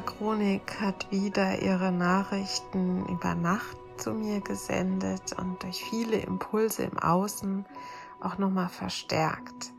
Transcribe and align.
Chronik 0.00 0.80
hat 0.80 1.10
wieder 1.10 1.62
ihre 1.62 1.92
Nachrichten 1.92 3.06
über 3.06 3.34
Nacht 3.34 3.76
zu 3.96 4.12
mir 4.12 4.40
gesendet 4.40 5.34
und 5.38 5.62
durch 5.62 5.84
viele 5.84 6.16
Impulse 6.16 6.84
im 6.84 6.98
Außen 6.98 7.64
auch 8.20 8.38
nochmal 8.38 8.68
verstärkt. 8.68 9.72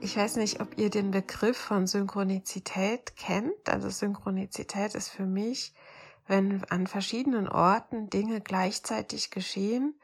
Ich 0.00 0.16
weiß 0.16 0.36
nicht, 0.36 0.60
ob 0.60 0.78
ihr 0.78 0.90
den 0.90 1.10
Begriff 1.10 1.56
von 1.56 1.86
Synchronizität 1.86 3.16
kennt. 3.16 3.68
Also 3.68 3.88
Synchronizität 3.88 4.94
ist 4.94 5.08
für 5.08 5.26
mich, 5.26 5.74
wenn 6.26 6.62
an 6.70 6.86
verschiedenen 6.86 7.48
Orten 7.48 8.10
Dinge 8.10 8.40
gleichzeitig 8.40 9.30
geschehen 9.30 9.98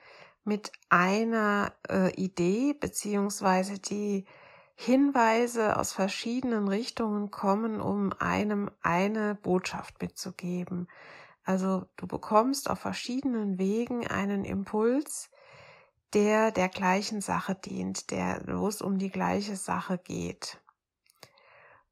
mit 0.44 0.72
einer 0.88 1.72
äh, 1.88 2.12
Idee 2.14 2.74
beziehungsweise 2.74 3.78
die 3.78 4.24
Hinweise 4.74 5.78
aus 5.78 5.92
verschiedenen 5.92 6.68
Richtungen 6.68 7.30
kommen, 7.30 7.80
um 7.80 8.12
einem 8.18 8.70
eine 8.82 9.36
Botschaft 9.36 10.02
mitzugeben. 10.02 10.88
Also 11.44 11.86
du 11.96 12.06
bekommst 12.06 12.68
auf 12.68 12.80
verschiedenen 12.80 13.58
Wegen 13.58 14.06
einen 14.06 14.44
Impuls, 14.44 15.30
der 16.12 16.50
der 16.50 16.68
gleichen 16.68 17.20
Sache 17.20 17.54
dient, 17.54 18.10
der 18.10 18.42
wo 18.46 18.66
es 18.66 18.82
um 18.82 18.98
die 18.98 19.10
gleiche 19.10 19.56
Sache 19.56 19.98
geht. 19.98 20.60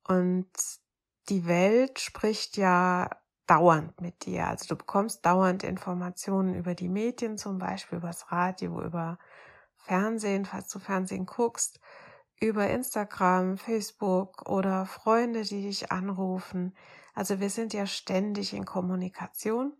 Und 0.06 0.48
die 1.28 1.46
Welt 1.46 2.00
spricht 2.00 2.56
ja 2.56 3.08
dauernd 3.46 4.00
mit 4.00 4.24
dir. 4.24 4.48
Also 4.48 4.67
du 4.69 4.77
bekommst 4.77 5.24
dauernd 5.24 5.62
Informationen 5.62 6.55
über 6.55 6.74
die 6.74 6.89
Medien, 6.89 7.39
zum 7.39 7.58
Beispiel 7.58 7.98
über 7.98 8.08
das 8.08 8.33
Radio, 8.33 8.83
über 8.83 9.19
Fernsehen, 9.77 10.44
falls 10.44 10.69
du 10.69 10.78
Fernsehen 10.78 11.27
guckst 11.27 11.80
über 12.42 12.68
Instagram, 12.68 13.56
Facebook 13.56 14.48
oder 14.48 14.84
Freunde, 14.84 15.42
die 15.42 15.62
dich 15.62 15.92
anrufen. 15.92 16.74
Also 17.14 17.38
wir 17.40 17.50
sind 17.50 17.72
ja 17.72 17.86
ständig 17.86 18.52
in 18.52 18.64
Kommunikation. 18.64 19.72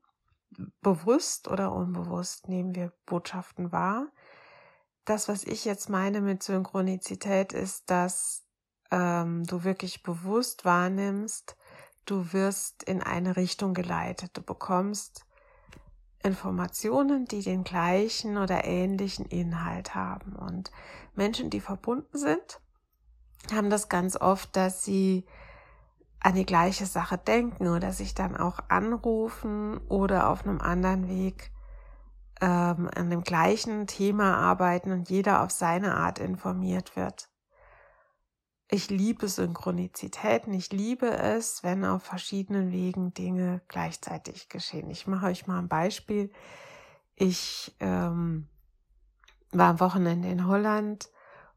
Bewusst 0.81 1.49
oder 1.49 1.73
unbewusst 1.73 2.49
nehmen 2.49 2.75
wir 2.75 2.93
Botschaften 3.05 3.73
wahr. 3.73 4.07
Das, 5.05 5.29
was 5.29 5.43
ich 5.43 5.65
jetzt 5.65 5.89
meine 5.89 6.21
mit 6.21 6.43
Synchronizität, 6.43 7.53
ist, 7.53 7.91
dass 7.91 8.45
ähm, 8.93 9.45
du 9.45 9.65
wirklich 9.65 10.05
bewusst 10.05 10.65
wahrnimmst, 10.65 11.57
du 12.05 12.33
wirst 12.33 12.85
in 12.85 13.03
eine 13.03 13.37
Richtung 13.37 13.75
geleitet. 13.75 14.37
Du 14.37 14.43
bekommst 14.43 15.27
Informationen, 16.23 17.27
die 17.27 17.43
den 17.43 17.65
gleichen 17.65 18.39
oder 18.39 18.65
ähnlichen 18.65 19.27
Inhalt 19.27 19.95
haben. 19.95 20.37
Und 20.37 20.71
Menschen, 21.15 21.51
die 21.51 21.61
verbunden 21.61 22.17
sind, 22.17 22.61
haben 23.53 23.71
das 23.71 23.89
ganz 23.89 24.17
oft, 24.17 24.57
dass 24.57 24.85
sie 24.85 25.25
an 26.21 26.35
die 26.35 26.47
gleiche 26.47 26.87
Sache 26.87 27.19
denken 27.19 27.67
oder 27.67 27.93
sich 27.93 28.15
dann 28.15 28.37
auch 28.37 28.61
anrufen 28.69 29.79
oder 29.89 30.31
auf 30.31 30.47
einem 30.47 30.61
anderen 30.61 31.09
Weg 31.09 31.51
ähm, 32.41 32.89
an 32.95 33.11
dem 33.11 33.25
gleichen 33.25 33.87
Thema 33.87 34.37
arbeiten 34.37 34.93
und 34.93 35.11
jeder 35.11 35.43
auf 35.43 35.51
seine 35.51 35.95
Art 35.97 36.21
informiert 36.21 36.95
wird. 36.95 37.32
Ich 38.75 38.89
liebe 38.89 39.29
Synchronizitäten. 39.29 40.55
Ich 40.55 40.73
liebe 40.73 41.11
es, 41.11 41.63
wenn 41.63 41.85
auf 41.85 42.05
verschiedenen 42.05 42.73
Wegen 42.73 43.13
Dinge 43.13 43.61
gleichzeitig 43.69 44.49
geschehen. 44.49 44.89
Ich 44.89 45.07
mache 45.07 45.27
euch 45.27 45.47
mal 45.47 45.59
ein 45.59 45.69
Beispiel. 45.69 46.33
Ich 47.15 47.77
ähm, 47.81 48.49
war 49.51 49.69
am 49.69 49.81
Wochenende 49.81 50.29
in 50.29 50.47
Holland 50.47 51.11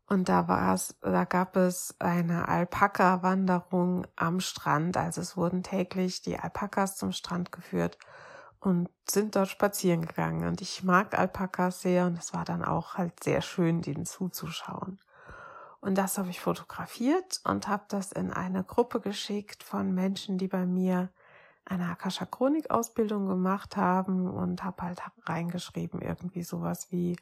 und 0.08 0.28
da 0.28 0.50
war 0.50 0.74
es, 0.74 0.98
da 1.00 1.24
gab 1.24 1.56
es 1.56 1.96
eine 2.00 2.50
Alpaka-Wanderung 2.50 4.06
am 4.18 4.42
Strand. 4.42 4.98
Also 4.98 5.22
es 5.22 5.38
wurden 5.38 5.64
täglich 5.64 6.22
die 6.22 6.38
Alpakas 6.38 6.98
zum 6.98 7.14
Strand 7.14 7.54
geführt 7.54 7.98
und 8.59 8.90
sind 9.09 9.38
dort 9.38 9.48
spazieren 9.48 10.06
gegangen. 10.06 10.46
Und 10.46 10.59
ich 10.59 10.84
mag 10.84 11.18
Alpakas 11.18 11.80
sehr 11.80 12.08
und 12.08 12.18
es 12.18 12.34
war 12.34 12.44
dann 12.44 12.66
auch 12.66 12.96
halt 12.96 13.24
sehr 13.24 13.42
schön, 13.42 13.81
denen 13.81 14.06
zuzuschauen. 14.06 15.00
Und 15.85 16.00
das 16.00 16.18
habe 16.18 16.31
ich 16.31 16.40
fotografiert 16.40 17.41
und 17.44 17.68
habe 17.68 17.84
das 17.90 18.12
in 18.12 18.34
eine 18.34 18.63
Gruppe 18.63 19.00
geschickt 19.00 19.62
von 19.62 19.94
Menschen, 19.94 20.40
die 20.40 20.47
bei 20.47 20.66
mir 20.66 21.12
eine 21.63 21.90
Akasha 21.90 22.25
Chronik 22.25 22.72
Ausbildung 22.72 23.28
gemacht 23.28 23.78
haben 23.78 24.28
und 24.28 24.63
habe 24.63 24.81
halt 24.81 25.03
reingeschrieben 25.28 26.01
irgendwie 26.01 26.41
sowas 26.41 26.88
wie 26.90 27.18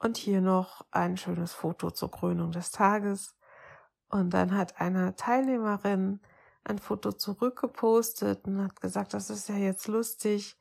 und 0.00 0.16
hier 0.16 0.40
noch 0.40 0.84
ein 0.90 1.16
schönes 1.16 1.52
Foto 1.52 1.92
zur 1.92 2.10
Krönung 2.10 2.50
des 2.50 2.72
Tages. 2.72 3.36
Und 4.08 4.30
dann 4.30 4.56
hat 4.56 4.80
eine 4.80 5.14
Teilnehmerin 5.14 6.18
ein 6.64 6.80
Foto 6.80 7.12
zurückgepostet 7.12 8.46
und 8.48 8.64
hat 8.64 8.80
gesagt, 8.80 9.14
das 9.14 9.30
ist 9.30 9.48
ja 9.48 9.54
jetzt 9.54 9.86
lustig. 9.86 10.58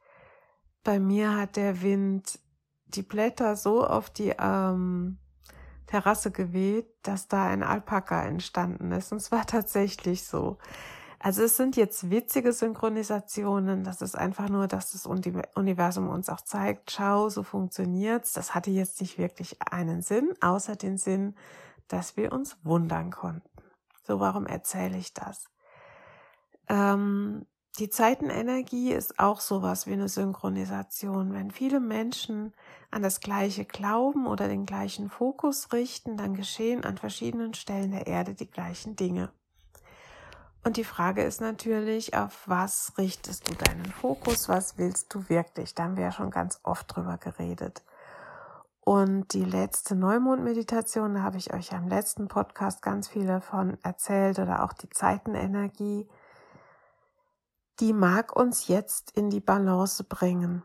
Bei 0.83 0.99
mir 0.99 1.35
hat 1.35 1.55
der 1.55 1.81
Wind 1.81 2.37
die 2.85 3.01
Blätter 3.01 3.55
so 3.55 3.83
auf 3.83 4.11
die 4.11 4.35
ähm, 4.37 5.17
Terrasse 5.87 6.31
geweht, 6.31 6.87
dass 7.03 7.27
da 7.27 7.45
ein 7.47 7.63
Alpaka 7.63 8.23
entstanden 8.23 8.91
ist. 8.91 9.11
Und 9.11 9.17
es 9.17 9.31
war 9.31 9.45
tatsächlich 9.47 10.25
so. 10.25 10.57
Also 11.19 11.43
es 11.43 11.57
sind 11.57 11.75
jetzt 11.75 12.09
witzige 12.09 12.53
Synchronisationen. 12.53 13.83
Das 13.83 14.01
ist 14.01 14.15
einfach 14.15 14.49
nur, 14.49 14.67
dass 14.67 14.91
das 14.91 15.05
Universum 15.07 16.09
uns 16.09 16.29
auch 16.29 16.41
zeigt, 16.41 16.91
schau, 16.91 17.29
so 17.29 17.41
funktioniert's. 17.41 18.33
Das 18.33 18.53
hatte 18.53 18.69
jetzt 18.69 19.01
nicht 19.01 19.17
wirklich 19.17 19.57
einen 19.61 20.01
Sinn, 20.01 20.33
außer 20.41 20.75
den 20.75 20.97
Sinn, 20.97 21.35
dass 21.87 22.15
wir 22.17 22.31
uns 22.31 22.57
wundern 22.63 23.11
konnten. 23.11 23.49
So, 24.03 24.19
warum 24.19 24.45
erzähle 24.45 24.97
ich 24.97 25.13
das? 25.13 25.49
Ähm, 26.67 27.45
die 27.79 27.89
Zeitenenergie 27.89 28.91
ist 28.91 29.19
auch 29.19 29.39
sowas 29.39 29.87
wie 29.87 29.93
eine 29.93 30.07
Synchronisation. 30.07 31.33
Wenn 31.33 31.51
viele 31.51 31.79
Menschen 31.79 32.53
an 32.91 33.01
das 33.01 33.19
Gleiche 33.19 33.65
glauben 33.65 34.27
oder 34.27 34.47
den 34.47 34.65
gleichen 34.65 35.09
Fokus 35.09 35.73
richten, 35.73 36.17
dann 36.17 36.35
geschehen 36.35 36.83
an 36.83 36.97
verschiedenen 36.97 37.53
Stellen 37.53 37.91
der 37.91 38.07
Erde 38.07 38.33
die 38.33 38.49
gleichen 38.49 38.95
Dinge. 38.95 39.29
Und 40.63 40.77
die 40.77 40.83
Frage 40.83 41.23
ist 41.23 41.41
natürlich, 41.41 42.15
auf 42.15 42.47
was 42.47 42.93
richtest 42.97 43.49
du 43.49 43.53
deinen 43.53 43.85
Fokus? 43.85 44.49
Was 44.49 44.77
willst 44.77 45.13
du 45.13 45.29
wirklich? 45.29 45.75
Da 45.75 45.83
haben 45.83 45.97
wir 45.97 46.05
ja 46.05 46.11
schon 46.11 46.31
ganz 46.31 46.59
oft 46.63 46.95
drüber 46.95 47.17
geredet. 47.17 47.83
Und 48.79 49.33
die 49.33 49.43
letzte 49.43 49.95
Neumondmeditation, 49.95 51.15
da 51.15 51.21
habe 51.21 51.37
ich 51.37 51.53
euch 51.53 51.73
am 51.73 51.87
letzten 51.87 52.27
Podcast 52.27 52.81
ganz 52.81 53.07
viel 53.07 53.27
davon 53.27 53.77
erzählt 53.83 54.39
oder 54.39 54.63
auch 54.63 54.73
die 54.73 54.89
Zeitenenergie 54.89 56.07
die 57.79 57.93
mag 57.93 58.35
uns 58.35 58.67
jetzt 58.67 59.11
in 59.11 59.29
die 59.29 59.39
Balance 59.39 60.03
bringen, 60.03 60.63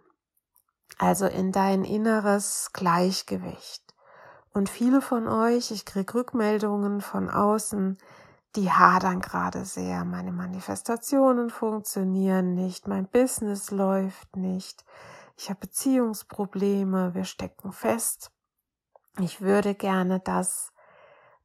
also 0.99 1.27
in 1.27 1.53
dein 1.53 1.85
inneres 1.85 2.71
Gleichgewicht. 2.73 3.83
Und 4.53 4.69
viele 4.69 5.01
von 5.01 5.29
euch, 5.29 5.71
ich 5.71 5.85
kriege 5.85 6.15
Rückmeldungen 6.15 7.01
von 7.01 7.31
außen, 7.31 7.99
die 8.57 8.71
hadern 8.71 9.21
gerade 9.21 9.65
sehr. 9.65 10.05
Meine 10.05 10.33
Manifestationen 10.33 11.51
funktionieren 11.51 12.55
nicht, 12.55 12.89
mein 12.89 13.07
Business 13.07 13.71
läuft 13.71 14.37
nicht, 14.37 14.85
ich 15.41 15.49
habe 15.49 15.61
Beziehungsprobleme, 15.61 17.15
wir 17.15 17.25
stecken 17.25 17.73
fest. 17.73 18.31
Ich 19.19 19.41
würde 19.41 19.75
gerne 19.75 20.21
das, 20.21 20.71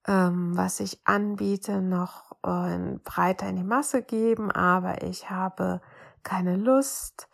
ähm, 0.05 0.57
was 0.57 0.81
ich 0.81 0.99
anbiete, 1.07 1.81
noch 1.81 2.34
äh, 2.45 2.99
breiter 3.03 3.47
in 3.47 3.55
die 3.55 3.63
Masse 3.63 4.01
geben, 4.01 4.51
aber 4.51 5.03
ich 5.03 5.29
habe 5.29 5.81
keine 6.23 6.55
Lust 6.55 7.27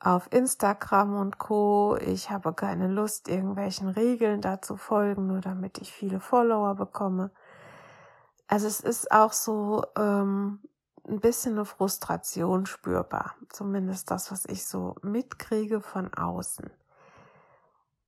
auf 0.00 0.32
Instagram 0.32 1.14
und 1.14 1.38
Co. 1.38 1.96
Ich 2.00 2.30
habe 2.30 2.52
keine 2.52 2.88
Lust, 2.88 3.28
irgendwelchen 3.28 3.88
Regeln 3.88 4.40
dazu 4.40 4.76
folgen, 4.76 5.26
nur 5.26 5.40
damit 5.40 5.78
ich 5.78 5.92
viele 5.92 6.20
Follower 6.20 6.74
bekomme. 6.74 7.30
Also 8.48 8.66
es 8.66 8.80
ist 8.80 9.12
auch 9.12 9.32
so 9.32 9.84
ähm, 9.96 10.60
ein 11.08 11.20
bisschen 11.20 11.52
eine 11.52 11.64
Frustration 11.64 12.66
spürbar. 12.66 13.34
Zumindest 13.48 14.10
das, 14.10 14.30
was 14.30 14.44
ich 14.46 14.66
so 14.66 14.96
mitkriege 15.02 15.80
von 15.80 16.12
außen. 16.12 16.70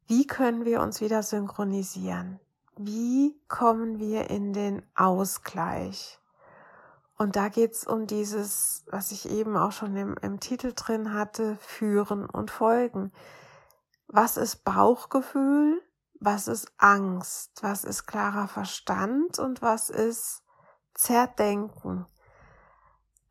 Wie 0.06 0.26
können 0.26 0.64
wir 0.64 0.80
uns 0.80 1.00
wieder 1.00 1.22
synchronisieren? 1.22 2.40
Wie 2.76 3.40
kommen 3.48 3.98
wir 3.98 4.28
in 4.30 4.52
den 4.52 4.82
Ausgleich? 4.94 6.18
Und 7.16 7.37
da 7.37 7.49
geht's 7.49 7.87
um 7.87 8.06
dieses, 8.06 8.84
was 8.90 9.12
ich 9.12 9.31
eben 9.31 9.56
auch 9.56 9.72
schon 9.72 9.96
im, 9.96 10.16
im 10.20 10.40
Titel 10.40 10.72
drin 10.75 11.12
hatte, 11.12 11.56
führen 11.61 12.26
und 12.26 12.50
folgen. 12.50 13.12
Was 14.08 14.37
ist 14.37 14.64
Bauchgefühl? 14.64 15.81
Was 16.20 16.49
ist 16.49 16.72
Angst? 16.78 17.62
Was 17.62 17.84
ist 17.84 18.06
klarer 18.06 18.49
Verstand? 18.49 19.38
Und 19.38 19.62
was 19.62 19.90
ist 19.90 20.43
Zerdenken? 20.94 22.06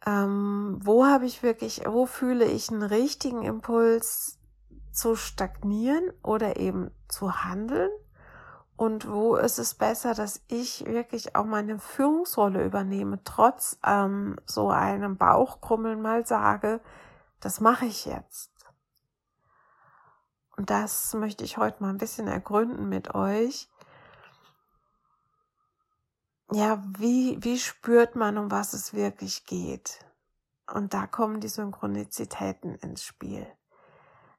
Ähm, 0.06 0.80
wo 0.82 1.06
habe 1.06 1.26
ich 1.26 1.44
wirklich, 1.44 1.84
wo 1.86 2.06
fühle 2.06 2.46
ich 2.46 2.70
einen 2.70 2.84
richtigen 2.84 3.42
Impuls 3.44 4.40
zu 4.92 5.16
stagnieren 5.16 6.12
oder 6.22 6.58
eben 6.58 6.92
zu 7.08 7.44
handeln? 7.44 7.90
Und 8.76 9.10
wo 9.10 9.36
ist 9.36 9.60
es 9.60 9.76
besser, 9.76 10.14
dass 10.16 10.42
ich 10.48 10.86
wirklich 10.86 11.36
auch 11.36 11.46
meine 11.46 11.78
Führungsrolle 11.80 12.66
übernehme, 12.66 13.24
trotz 13.24 13.78
ähm, 13.86 14.38
so 14.46 14.70
einem 14.70 15.18
Bauchkrummeln 15.18 16.02
mal 16.02 16.26
sage, 16.26 16.82
das 17.40 17.60
mache 17.60 17.86
ich 17.86 18.06
jetzt. 18.06 18.52
Und 20.58 20.70
das 20.70 21.14
möchte 21.14 21.44
ich 21.44 21.58
heute 21.58 21.82
mal 21.84 21.90
ein 21.90 21.98
bisschen 21.98 22.28
ergründen 22.28 22.90
mit 22.90 23.14
euch. 23.16 23.70
Ja, 26.52 26.84
wie, 26.98 27.38
wie 27.44 27.58
spürt 27.58 28.16
man, 28.16 28.38
um 28.38 28.52
was 28.52 28.74
es 28.74 28.94
wirklich 28.94 29.46
geht? 29.46 30.00
Und 30.72 30.94
da 30.94 31.08
kommen 31.08 31.40
die 31.40 31.48
Synchronizitäten 31.48 32.76
ins 32.76 33.04
Spiel. 33.04 33.48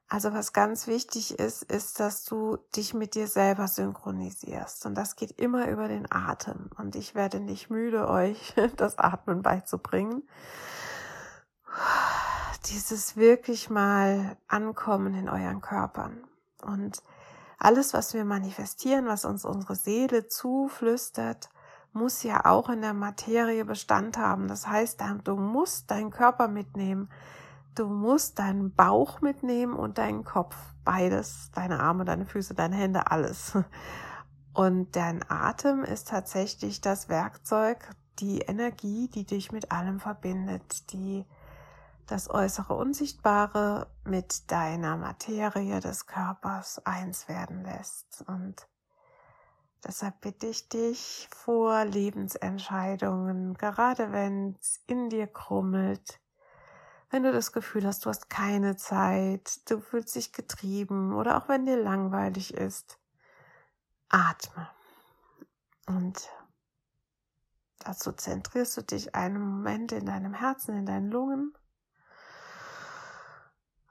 Also 0.07 0.33
was 0.33 0.53
ganz 0.53 0.85
wichtig 0.85 1.39
ist, 1.39 1.63
ist, 1.63 1.99
dass 1.99 2.25
du 2.25 2.57
dich 2.75 2.93
mit 2.93 3.15
dir 3.15 3.27
selber 3.27 3.67
synchronisierst. 3.67 4.85
Und 4.85 4.95
das 4.95 5.15
geht 5.15 5.39
immer 5.39 5.67
über 5.67 5.87
den 5.87 6.11
Atem. 6.11 6.69
Und 6.77 6.95
ich 6.95 7.15
werde 7.15 7.39
nicht 7.39 7.69
müde, 7.71 8.07
euch 8.07 8.53
das 8.77 8.99
Atmen 8.99 9.41
beizubringen. 9.41 10.23
Dieses 12.67 13.17
wirklich 13.17 13.69
mal 13.69 14.37
ankommen 14.47 15.15
in 15.15 15.27
euren 15.27 15.61
Körpern. 15.61 16.23
Und 16.61 17.01
alles, 17.57 17.93
was 17.93 18.13
wir 18.13 18.25
manifestieren, 18.25 19.07
was 19.07 19.25
uns 19.25 19.43
unsere 19.43 19.75
Seele 19.75 20.27
zuflüstert, 20.27 21.49
muss 21.93 22.23
ja 22.23 22.45
auch 22.45 22.69
in 22.69 22.81
der 22.81 22.93
Materie 22.93 23.65
Bestand 23.65 24.17
haben. 24.17 24.47
Das 24.47 24.67
heißt, 24.67 25.01
du 25.23 25.35
musst 25.35 25.89
deinen 25.89 26.11
Körper 26.11 26.47
mitnehmen 26.47 27.09
Du 27.75 27.87
musst 27.87 28.39
deinen 28.39 28.73
Bauch 28.73 29.19
mitnehmen 29.19 29.73
und 29.73 29.97
deinen 29.97 30.23
Kopf. 30.23 30.55
Beides, 30.85 31.51
deine 31.53 31.81
Arme, 31.81 32.05
deine 32.05 32.25
Füße, 32.25 32.53
deine 32.53 32.77
Hände, 32.77 33.11
alles. 33.11 33.57
Und 34.53 34.95
dein 34.95 35.29
Atem 35.29 35.83
ist 35.83 36.07
tatsächlich 36.07 36.79
das 36.79 37.09
Werkzeug, 37.09 37.89
die 38.19 38.39
Energie, 38.39 39.09
die 39.09 39.25
dich 39.25 39.51
mit 39.51 39.73
allem 39.73 39.99
verbindet, 39.99 40.93
die 40.93 41.25
das 42.07 42.29
äußere 42.29 42.73
Unsichtbare 42.73 43.87
mit 44.05 44.49
deiner 44.49 44.95
Materie 44.95 45.81
des 45.81 46.05
Körpers 46.05 46.85
eins 46.85 47.27
werden 47.27 47.65
lässt. 47.65 48.23
Und 48.27 48.69
deshalb 49.85 50.21
bitte 50.21 50.47
ich 50.47 50.69
dich 50.69 51.27
vor 51.35 51.83
Lebensentscheidungen, 51.83 53.55
gerade 53.55 54.13
wenn 54.13 54.55
es 54.61 54.81
in 54.87 55.09
dir 55.09 55.27
krummelt, 55.27 56.21
wenn 57.15 57.23
du 57.23 57.31
das 57.31 57.53
Gefühl 57.53 57.87
hast, 57.87 58.03
du 58.03 58.09
hast 58.09 58.29
keine 58.29 58.75
Zeit, 58.75 59.71
du 59.71 59.79
fühlst 59.79 60.15
dich 60.15 60.33
getrieben 60.33 61.13
oder 61.15 61.37
auch 61.37 61.47
wenn 61.47 61.65
dir 61.65 61.81
langweilig 61.81 62.53
ist, 62.53 62.99
atme. 64.09 64.69
Und 65.87 66.29
dazu 67.79 68.11
zentrierst 68.11 68.75
du 68.75 68.81
dich 68.81 69.15
einen 69.15 69.39
Moment 69.39 69.93
in 69.93 70.05
deinem 70.05 70.33
Herzen, 70.33 70.75
in 70.75 70.85
deinen 70.85 71.09
Lungen, 71.09 71.57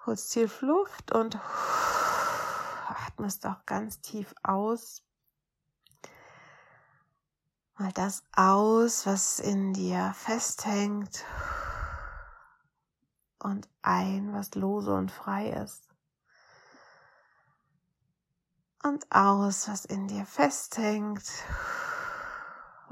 holst 0.04 0.30
tief 0.34 0.60
Luft 0.60 1.10
und 1.10 1.40
atmest 3.06 3.46
auch 3.46 3.64
ganz 3.64 4.02
tief 4.02 4.34
aus. 4.42 5.02
Mal 7.78 7.92
das 7.92 8.22
aus, 8.36 9.06
was 9.06 9.40
in 9.40 9.72
dir 9.72 10.12
festhängt 10.14 11.24
und 13.44 13.68
ein, 13.82 14.32
was 14.32 14.54
lose 14.54 14.92
und 14.92 15.12
frei 15.12 15.50
ist. 15.50 15.86
Und 18.82 19.04
aus, 19.10 19.68
was 19.68 19.84
in 19.84 20.08
dir 20.08 20.24
festhängt 20.24 21.22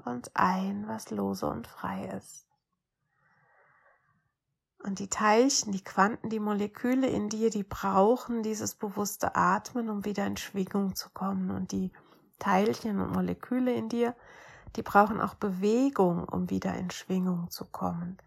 und 0.05 0.31
ein, 0.35 0.87
was 0.87 1.11
lose 1.11 1.47
und 1.47 1.67
frei 1.67 2.05
ist. 2.19 2.47
Und 4.83 4.99
die 4.99 5.09
Teilchen, 5.09 5.73
die 5.73 5.85
Quanten, 5.85 6.29
die 6.29 6.41
Moleküle 6.41 7.07
in 7.07 7.31
dir, 7.31 7.49
die 7.49 7.63
brauchen 7.63 8.43
dieses 8.43 8.75
bewusste 8.75 9.37
Atmen, 9.37 9.89
um 9.89 10.05
wieder 10.05 10.27
in 10.27 10.37
Schwingung 10.37 10.95
zu 10.95 11.09
kommen. 11.11 11.51
Und 11.51 11.73
die 11.73 11.93
Teilchen 12.39 13.01
und 13.01 13.13
Moleküle 13.13 13.73
in 13.73 13.89
dir, 13.89 14.15
die 14.77 14.83
brauchen 14.83 15.21
auch 15.21 15.35
Bewegung, 15.35 16.25
um 16.29 16.51
wieder 16.51 16.75
in 16.75 16.91
Schwingung 16.91 17.51
zu 17.51 17.65
kommen. 17.65 18.19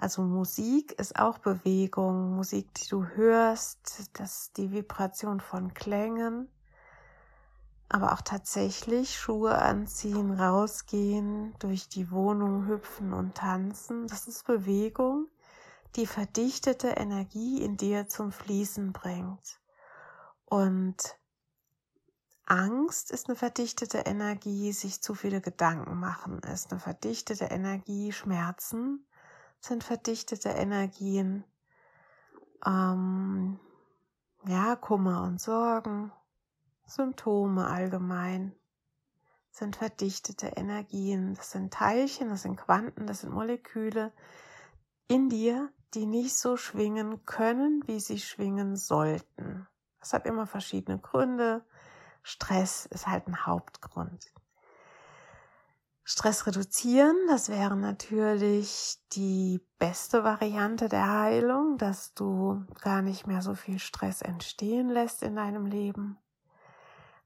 Also 0.00 0.22
Musik 0.22 0.92
ist 0.92 1.18
auch 1.18 1.36
Bewegung, 1.40 2.34
Musik, 2.34 2.72
die 2.72 2.88
du 2.88 3.04
hörst, 3.04 4.08
das 4.14 4.50
die 4.54 4.72
Vibration 4.72 5.40
von 5.40 5.74
Klängen, 5.74 6.48
aber 7.90 8.14
auch 8.14 8.22
tatsächlich 8.22 9.20
Schuhe 9.20 9.58
anziehen, 9.58 10.32
rausgehen, 10.32 11.54
durch 11.58 11.90
die 11.90 12.10
Wohnung 12.10 12.66
hüpfen 12.66 13.12
und 13.12 13.34
tanzen. 13.34 14.06
Das 14.06 14.26
ist 14.26 14.46
Bewegung, 14.46 15.28
die 15.96 16.06
verdichtete 16.06 16.88
Energie 16.88 17.62
in 17.62 17.76
dir 17.76 18.08
zum 18.08 18.32
Fließen 18.32 18.94
bringt. 18.94 19.60
Und 20.46 20.96
Angst 22.46 23.10
ist 23.10 23.28
eine 23.28 23.36
verdichtete 23.36 23.98
Energie, 23.98 24.72
sich 24.72 25.02
zu 25.02 25.14
viele 25.14 25.42
Gedanken 25.42 26.00
machen 26.00 26.38
ist 26.38 26.70
eine 26.70 26.80
verdichtete 26.80 27.44
Energie, 27.44 28.12
Schmerzen 28.12 29.04
sind 29.60 29.84
verdichtete 29.84 30.50
Energien, 30.50 31.44
ähm, 32.66 33.60
ja, 34.46 34.76
Kummer 34.76 35.22
und 35.24 35.40
Sorgen, 35.40 36.12
Symptome 36.86 37.66
allgemein 37.66 38.54
sind 39.50 39.76
verdichtete 39.76 40.48
Energien. 40.48 41.34
Das 41.34 41.50
sind 41.50 41.72
Teilchen, 41.72 42.30
das 42.30 42.42
sind 42.42 42.56
Quanten, 42.56 43.06
das 43.06 43.20
sind 43.20 43.32
Moleküle 43.32 44.12
in 45.08 45.28
dir, 45.28 45.72
die 45.94 46.06
nicht 46.06 46.36
so 46.36 46.56
schwingen 46.56 47.24
können, 47.26 47.82
wie 47.86 48.00
sie 48.00 48.18
schwingen 48.18 48.76
sollten. 48.76 49.66
Das 49.98 50.12
hat 50.12 50.26
immer 50.26 50.46
verschiedene 50.46 50.98
Gründe. 50.98 51.64
Stress 52.22 52.86
ist 52.86 53.06
halt 53.06 53.26
ein 53.26 53.44
Hauptgrund. 53.44 54.32
Stress 56.04 56.46
reduzieren, 56.46 57.16
das 57.28 57.48
wäre 57.48 57.76
natürlich 57.76 58.98
die 59.12 59.60
beste 59.78 60.24
Variante 60.24 60.88
der 60.88 61.08
Heilung, 61.08 61.78
dass 61.78 62.14
du 62.14 62.64
gar 62.80 63.02
nicht 63.02 63.26
mehr 63.26 63.42
so 63.42 63.54
viel 63.54 63.78
Stress 63.78 64.22
entstehen 64.22 64.88
lässt 64.88 65.22
in 65.22 65.36
deinem 65.36 65.66
Leben. 65.66 66.18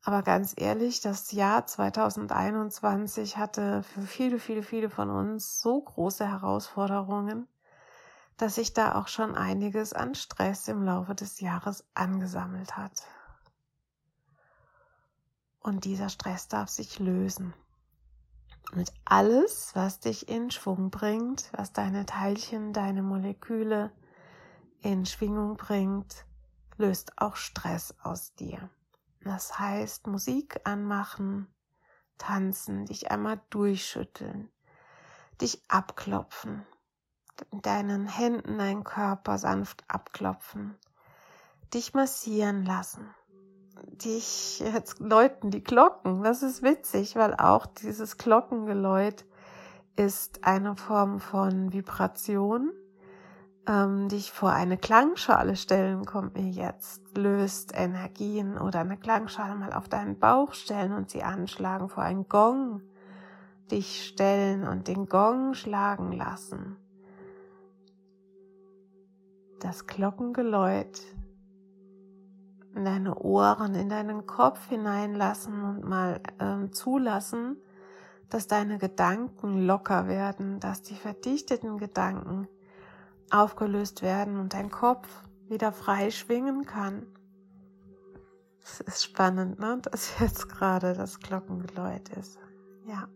Aber 0.02 0.22
ganz 0.22 0.52
ehrlich, 0.56 1.00
das 1.00 1.32
Jahr 1.32 1.66
2021 1.66 3.38
hatte 3.38 3.82
für 3.82 4.02
viele, 4.02 4.38
viele, 4.38 4.62
viele 4.62 4.90
von 4.90 5.08
uns 5.08 5.62
so 5.62 5.80
große 5.80 6.28
Herausforderungen, 6.28 7.48
dass 8.36 8.56
sich 8.56 8.74
da 8.74 8.96
auch 8.96 9.08
schon 9.08 9.34
einiges 9.34 9.94
an 9.94 10.14
Stress 10.14 10.68
im 10.68 10.82
Laufe 10.82 11.14
des 11.14 11.40
Jahres 11.40 11.86
angesammelt 11.94 12.76
hat. 12.76 13.02
Und 15.60 15.86
dieser 15.86 16.10
Stress 16.10 16.48
darf 16.48 16.68
sich 16.68 16.98
lösen. 16.98 17.54
Und 18.72 18.92
alles, 19.04 19.70
was 19.74 20.00
dich 20.00 20.28
in 20.28 20.50
Schwung 20.50 20.90
bringt, 20.90 21.50
was 21.52 21.72
deine 21.72 22.06
Teilchen, 22.06 22.72
deine 22.72 23.02
Moleküle 23.02 23.92
in 24.80 25.06
Schwingung 25.06 25.56
bringt, 25.56 26.24
löst 26.76 27.18
auch 27.18 27.36
Stress 27.36 27.94
aus 28.02 28.34
dir. 28.34 28.68
Das 29.22 29.58
heißt, 29.58 30.06
Musik 30.06 30.60
anmachen, 30.64 31.46
tanzen, 32.18 32.86
dich 32.86 33.10
einmal 33.10 33.40
durchschütteln, 33.50 34.50
dich 35.40 35.62
abklopfen, 35.68 36.66
mit 37.50 37.66
deinen 37.66 38.06
Händen 38.06 38.58
deinen 38.58 38.84
Körper 38.84 39.38
sanft 39.38 39.84
abklopfen, 39.88 40.76
dich 41.72 41.94
massieren 41.94 42.64
lassen, 42.64 43.14
dich, 43.82 44.60
jetzt 44.60 45.00
läuten 45.00 45.50
die 45.50 45.62
Glocken, 45.62 46.22
das 46.22 46.42
ist 46.42 46.62
witzig, 46.62 47.16
weil 47.16 47.34
auch 47.34 47.66
dieses 47.66 48.18
Glockengeläut 48.18 49.24
ist 49.96 50.44
eine 50.44 50.76
Form 50.76 51.20
von 51.20 51.72
Vibration, 51.72 52.72
ähm, 53.66 54.08
dich 54.08 54.32
vor 54.32 54.50
eine 54.50 54.76
Klangschale 54.76 55.56
stellen, 55.56 56.04
kommt 56.04 56.34
mir 56.34 56.48
jetzt, 56.48 57.16
löst 57.16 57.72
Energien 57.74 58.58
oder 58.58 58.80
eine 58.80 58.96
Klangschale 58.96 59.54
mal 59.54 59.72
auf 59.72 59.88
deinen 59.88 60.18
Bauch 60.18 60.54
stellen 60.54 60.92
und 60.92 61.10
sie 61.10 61.22
anschlagen, 61.22 61.88
vor 61.88 62.02
einen 62.02 62.28
Gong 62.28 62.82
dich 63.70 64.06
stellen 64.06 64.66
und 64.66 64.88
den 64.88 65.08
Gong 65.08 65.54
schlagen 65.54 66.12
lassen. 66.12 66.76
Das 69.60 69.86
Glockengeläut 69.86 71.00
in 72.74 72.84
deine 72.84 73.14
Ohren, 73.16 73.74
in 73.74 73.88
deinen 73.88 74.26
Kopf 74.26 74.68
hineinlassen 74.68 75.62
und 75.62 75.84
mal 75.84 76.20
ähm, 76.40 76.72
zulassen, 76.72 77.56
dass 78.30 78.46
deine 78.46 78.78
Gedanken 78.78 79.66
locker 79.66 80.08
werden, 80.08 80.60
dass 80.60 80.82
die 80.82 80.94
verdichteten 80.94 81.78
Gedanken 81.78 82.48
aufgelöst 83.30 84.02
werden 84.02 84.38
und 84.38 84.54
dein 84.54 84.70
Kopf 84.70 85.08
wieder 85.48 85.72
frei 85.72 86.10
schwingen 86.10 86.64
kann. 86.64 87.06
Es 88.62 88.80
ist 88.80 89.04
spannend, 89.04 89.58
ne? 89.58 89.78
dass 89.82 90.18
jetzt 90.20 90.48
gerade 90.48 90.94
das 90.94 91.20
Glockengeläut 91.20 92.08
ist. 92.10 92.38
Ja. 92.86 93.08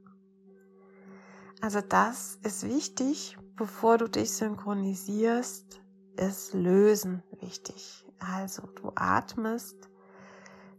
Also 1.60 1.80
das 1.80 2.38
ist 2.44 2.68
wichtig, 2.68 3.36
bevor 3.56 3.98
du 3.98 4.08
dich 4.08 4.32
synchronisierst, 4.32 5.80
ist 6.16 6.54
Lösen 6.54 7.22
wichtig. 7.40 8.07
Also 8.20 8.66
du 8.66 8.92
atmest 8.94 9.88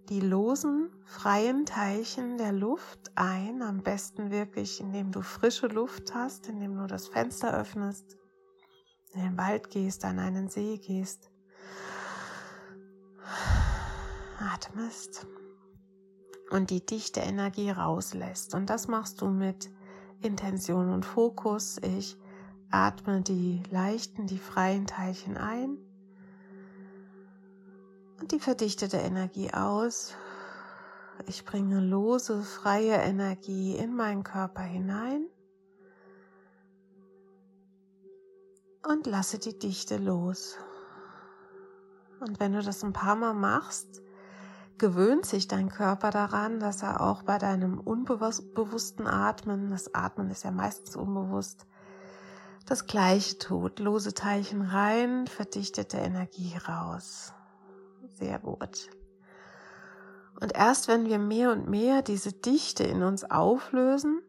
die 0.09 0.21
losen, 0.21 0.89
freien 1.05 1.65
Teilchen 1.67 2.39
der 2.39 2.51
Luft 2.51 3.11
ein, 3.15 3.61
am 3.61 3.83
besten 3.83 4.31
wirklich, 4.31 4.81
indem 4.81 5.11
du 5.11 5.21
frische 5.21 5.67
Luft 5.67 6.15
hast, 6.15 6.47
indem 6.47 6.75
du 6.77 6.87
das 6.87 7.07
Fenster 7.07 7.53
öffnest, 7.53 8.17
in 9.13 9.21
den 9.21 9.37
Wald 9.37 9.69
gehst, 9.69 10.03
an 10.05 10.17
einen 10.17 10.49
See 10.49 10.77
gehst. 10.77 11.29
Atmest 14.39 15.27
und 16.49 16.71
die 16.71 16.83
dichte 16.83 17.19
Energie 17.19 17.69
rauslässt. 17.69 18.55
Und 18.55 18.69
das 18.69 18.87
machst 18.87 19.21
du 19.21 19.27
mit 19.27 19.69
Intention 20.21 20.89
und 20.89 21.05
Fokus. 21.05 21.77
Ich 21.83 22.17
atme 22.71 23.21
die 23.21 23.61
leichten, 23.69 24.25
die 24.25 24.39
freien 24.39 24.87
Teilchen 24.87 25.37
ein 25.37 25.77
und 28.19 28.31
die 28.31 28.39
verdichtete 28.39 28.97
Energie 28.97 29.51
aus. 29.53 30.13
Ich 31.27 31.45
bringe 31.45 31.79
lose, 31.79 32.41
freie 32.41 32.95
Energie 32.95 33.75
in 33.75 33.95
meinen 33.95 34.23
Körper 34.23 34.61
hinein 34.61 35.25
und 38.87 39.05
lasse 39.05 39.37
die 39.37 39.57
Dichte 39.57 39.97
los. 39.97 40.55
Und 42.19 42.39
wenn 42.39 42.53
du 42.53 42.61
das 42.61 42.83
ein 42.83 42.93
paar 42.93 43.15
Mal 43.15 43.33
machst, 43.33 44.01
gewöhnt 44.77 45.25
sich 45.25 45.47
dein 45.47 45.69
Körper 45.69 46.09
daran, 46.09 46.59
dass 46.59 46.83
er 46.83 47.01
auch 47.01 47.23
bei 47.23 47.37
deinem 47.37 47.79
unbewussten 47.79 49.07
Atmen, 49.07 49.69
das 49.71 49.93
Atmen 49.93 50.31
ist 50.31 50.43
ja 50.43 50.51
meistens 50.51 50.95
unbewusst, 50.95 51.65
das 52.65 52.85
gleiche 52.85 53.37
tut. 53.37 53.79
Lose 53.79 54.13
Teilchen 54.13 54.61
rein, 54.61 55.27
verdichtete 55.27 55.97
Energie 55.97 56.55
raus. 56.67 57.33
Sehr 58.19 58.39
gut. 58.39 58.89
Und 60.41 60.55
erst 60.55 60.87
wenn 60.87 61.05
wir 61.05 61.19
mehr 61.19 61.51
und 61.51 61.69
mehr 61.69 62.01
diese 62.01 62.31
Dichte 62.31 62.83
in 62.83 63.03
uns 63.03 63.29
auflösen, 63.29 64.21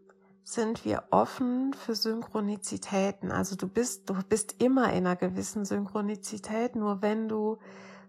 sind 0.42 0.84
wir 0.84 1.04
offen 1.10 1.72
für 1.74 1.94
Synchronizitäten. 1.94 3.30
Also 3.30 3.54
du 3.54 3.68
bist, 3.68 4.08
du 4.10 4.14
bist 4.28 4.60
immer 4.60 4.92
in 4.92 5.06
einer 5.06 5.16
gewissen 5.16 5.64
Synchronizität, 5.64 6.74
nur 6.74 7.02
wenn 7.02 7.28
du 7.28 7.58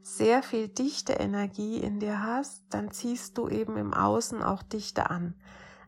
sehr 0.02 0.42
viel 0.42 0.68
dichte 0.68 1.14
Energie 1.14 1.78
in 1.78 2.00
dir 2.00 2.24
hast, 2.24 2.64
dann 2.70 2.90
ziehst 2.90 3.38
du 3.38 3.48
eben 3.48 3.78
im 3.78 3.94
Außen 3.94 4.42
auch 4.42 4.64
Dichte 4.64 5.12
an. 5.12 5.36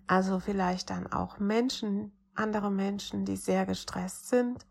Also 0.06 0.40
vielleicht 0.40 0.92
dann 0.92 1.12
auch 1.12 1.40
Menschen, 1.40 2.12
andere 2.36 2.70
Menschen, 2.70 3.26
die 3.26 3.38
sehr 3.38 3.66
gestresst 3.66 4.30
sind, 4.30 4.68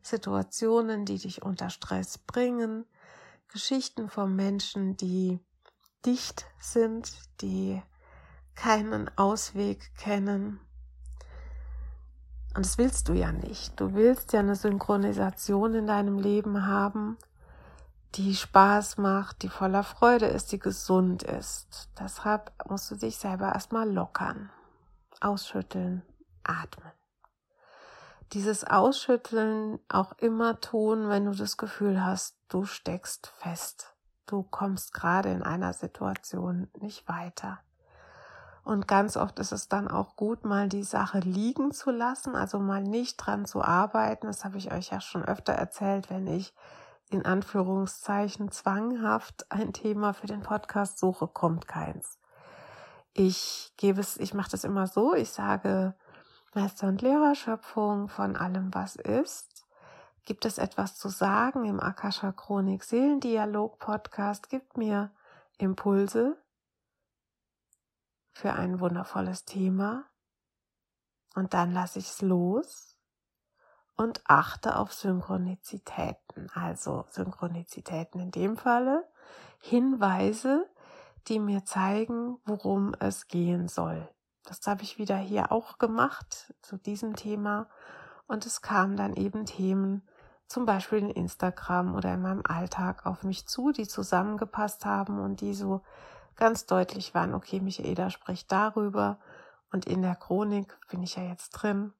Situationen, 0.00 1.04
die 1.04 1.18
dich 1.18 1.42
unter 1.42 1.68
Stress 1.68 2.16
bringen, 2.16 2.86
Geschichten 3.48 4.08
von 4.08 4.34
Menschen, 4.34 4.96
die 4.96 5.40
dicht 6.04 6.46
sind, 6.58 7.12
die 7.40 7.82
keinen 8.54 9.10
Ausweg 9.16 9.94
kennen. 9.96 10.60
Und 12.54 12.64
das 12.64 12.78
willst 12.78 13.08
du 13.08 13.12
ja 13.12 13.32
nicht. 13.32 13.78
Du 13.78 13.94
willst 13.94 14.32
ja 14.32 14.40
eine 14.40 14.56
Synchronisation 14.56 15.74
in 15.74 15.86
deinem 15.86 16.18
Leben 16.18 16.66
haben, 16.66 17.18
die 18.14 18.34
Spaß 18.34 18.96
macht, 18.96 19.42
die 19.42 19.50
voller 19.50 19.82
Freude 19.82 20.26
ist, 20.26 20.52
die 20.52 20.58
gesund 20.58 21.22
ist. 21.22 21.90
Deshalb 22.00 22.50
musst 22.68 22.90
du 22.90 22.94
dich 22.96 23.18
selber 23.18 23.52
erstmal 23.52 23.90
lockern, 23.90 24.50
ausschütteln, 25.20 26.02
atmen. 26.44 26.95
Dieses 28.32 28.64
Ausschütteln 28.64 29.78
auch 29.88 30.12
immer 30.18 30.60
tun, 30.60 31.08
wenn 31.08 31.26
du 31.26 31.32
das 31.32 31.56
Gefühl 31.56 32.04
hast, 32.04 32.36
du 32.48 32.64
steckst 32.64 33.28
fest. 33.38 33.94
Du 34.26 34.42
kommst 34.42 34.92
gerade 34.92 35.30
in 35.30 35.42
einer 35.42 35.72
Situation 35.72 36.68
nicht 36.80 37.08
weiter. 37.08 37.60
Und 38.64 38.88
ganz 38.88 39.16
oft 39.16 39.38
ist 39.38 39.52
es 39.52 39.68
dann 39.68 39.86
auch 39.86 40.16
gut, 40.16 40.44
mal 40.44 40.68
die 40.68 40.82
Sache 40.82 41.20
liegen 41.20 41.70
zu 41.70 41.92
lassen, 41.92 42.34
also 42.34 42.58
mal 42.58 42.82
nicht 42.82 43.16
dran 43.18 43.46
zu 43.46 43.62
arbeiten. 43.62 44.26
Das 44.26 44.44
habe 44.44 44.58
ich 44.58 44.72
euch 44.72 44.90
ja 44.90 45.00
schon 45.00 45.24
öfter 45.24 45.52
erzählt, 45.52 46.10
wenn 46.10 46.26
ich 46.26 46.52
in 47.08 47.24
Anführungszeichen 47.24 48.50
zwanghaft 48.50 49.46
ein 49.52 49.72
Thema 49.72 50.14
für 50.14 50.26
den 50.26 50.40
Podcast 50.40 50.98
suche, 50.98 51.28
kommt 51.28 51.68
keins. 51.68 52.18
Ich 53.12 53.72
gebe 53.76 54.00
es, 54.00 54.16
ich 54.16 54.34
mache 54.34 54.50
das 54.50 54.64
immer 54.64 54.88
so, 54.88 55.14
ich 55.14 55.30
sage 55.30 55.94
Meister 56.56 56.88
und 56.88 57.02
Lehrerschöpfung 57.02 58.08
von 58.08 58.34
allem, 58.34 58.72
was 58.72 58.96
ist. 58.96 59.66
Gibt 60.24 60.46
es 60.46 60.56
etwas 60.56 60.96
zu 60.96 61.10
sagen 61.10 61.66
im 61.66 61.80
Akasha 61.80 62.32
Chronik 62.32 62.82
Seelendialog 62.82 63.78
Podcast? 63.78 64.48
Gibt 64.48 64.78
mir 64.78 65.12
Impulse 65.58 66.42
für 68.32 68.54
ein 68.54 68.80
wundervolles 68.80 69.44
Thema 69.44 70.06
und 71.34 71.52
dann 71.52 71.72
lasse 71.72 71.98
ich 71.98 72.08
es 72.08 72.22
los 72.22 72.96
und 73.94 74.22
achte 74.24 74.76
auf 74.76 74.94
Synchronizitäten. 74.94 76.48
Also 76.54 77.04
Synchronizitäten 77.10 78.18
in 78.18 78.30
dem 78.30 78.56
Falle 78.56 79.06
Hinweise, 79.60 80.66
die 81.28 81.38
mir 81.38 81.66
zeigen, 81.66 82.38
worum 82.46 82.94
es 82.98 83.28
gehen 83.28 83.68
soll. 83.68 84.08
Das 84.46 84.66
habe 84.66 84.82
ich 84.82 84.98
wieder 84.98 85.16
hier 85.16 85.52
auch 85.52 85.78
gemacht 85.78 86.54
zu 86.62 86.76
diesem 86.76 87.16
Thema 87.16 87.68
und 88.26 88.46
es 88.46 88.62
kamen 88.62 88.96
dann 88.96 89.14
eben 89.14 89.44
Themen, 89.44 90.06
zum 90.48 90.64
Beispiel 90.64 90.98
in 90.98 91.10
Instagram 91.10 91.94
oder 91.94 92.14
in 92.14 92.22
meinem 92.22 92.42
Alltag 92.46 93.04
auf 93.04 93.24
mich 93.24 93.46
zu, 93.46 93.72
die 93.72 93.88
zusammengepasst 93.88 94.84
haben 94.84 95.18
und 95.18 95.40
die 95.40 95.54
so 95.54 95.82
ganz 96.36 96.66
deutlich 96.66 97.14
waren, 97.14 97.34
okay, 97.34 97.60
Michaela 97.60 98.10
spricht 98.10 98.52
darüber 98.52 99.18
und 99.72 99.86
in 99.86 100.02
der 100.02 100.14
Chronik 100.14 100.78
bin 100.88 101.02
ich 101.02 101.16
ja 101.16 101.24
jetzt 101.24 101.50
drin 101.50 101.92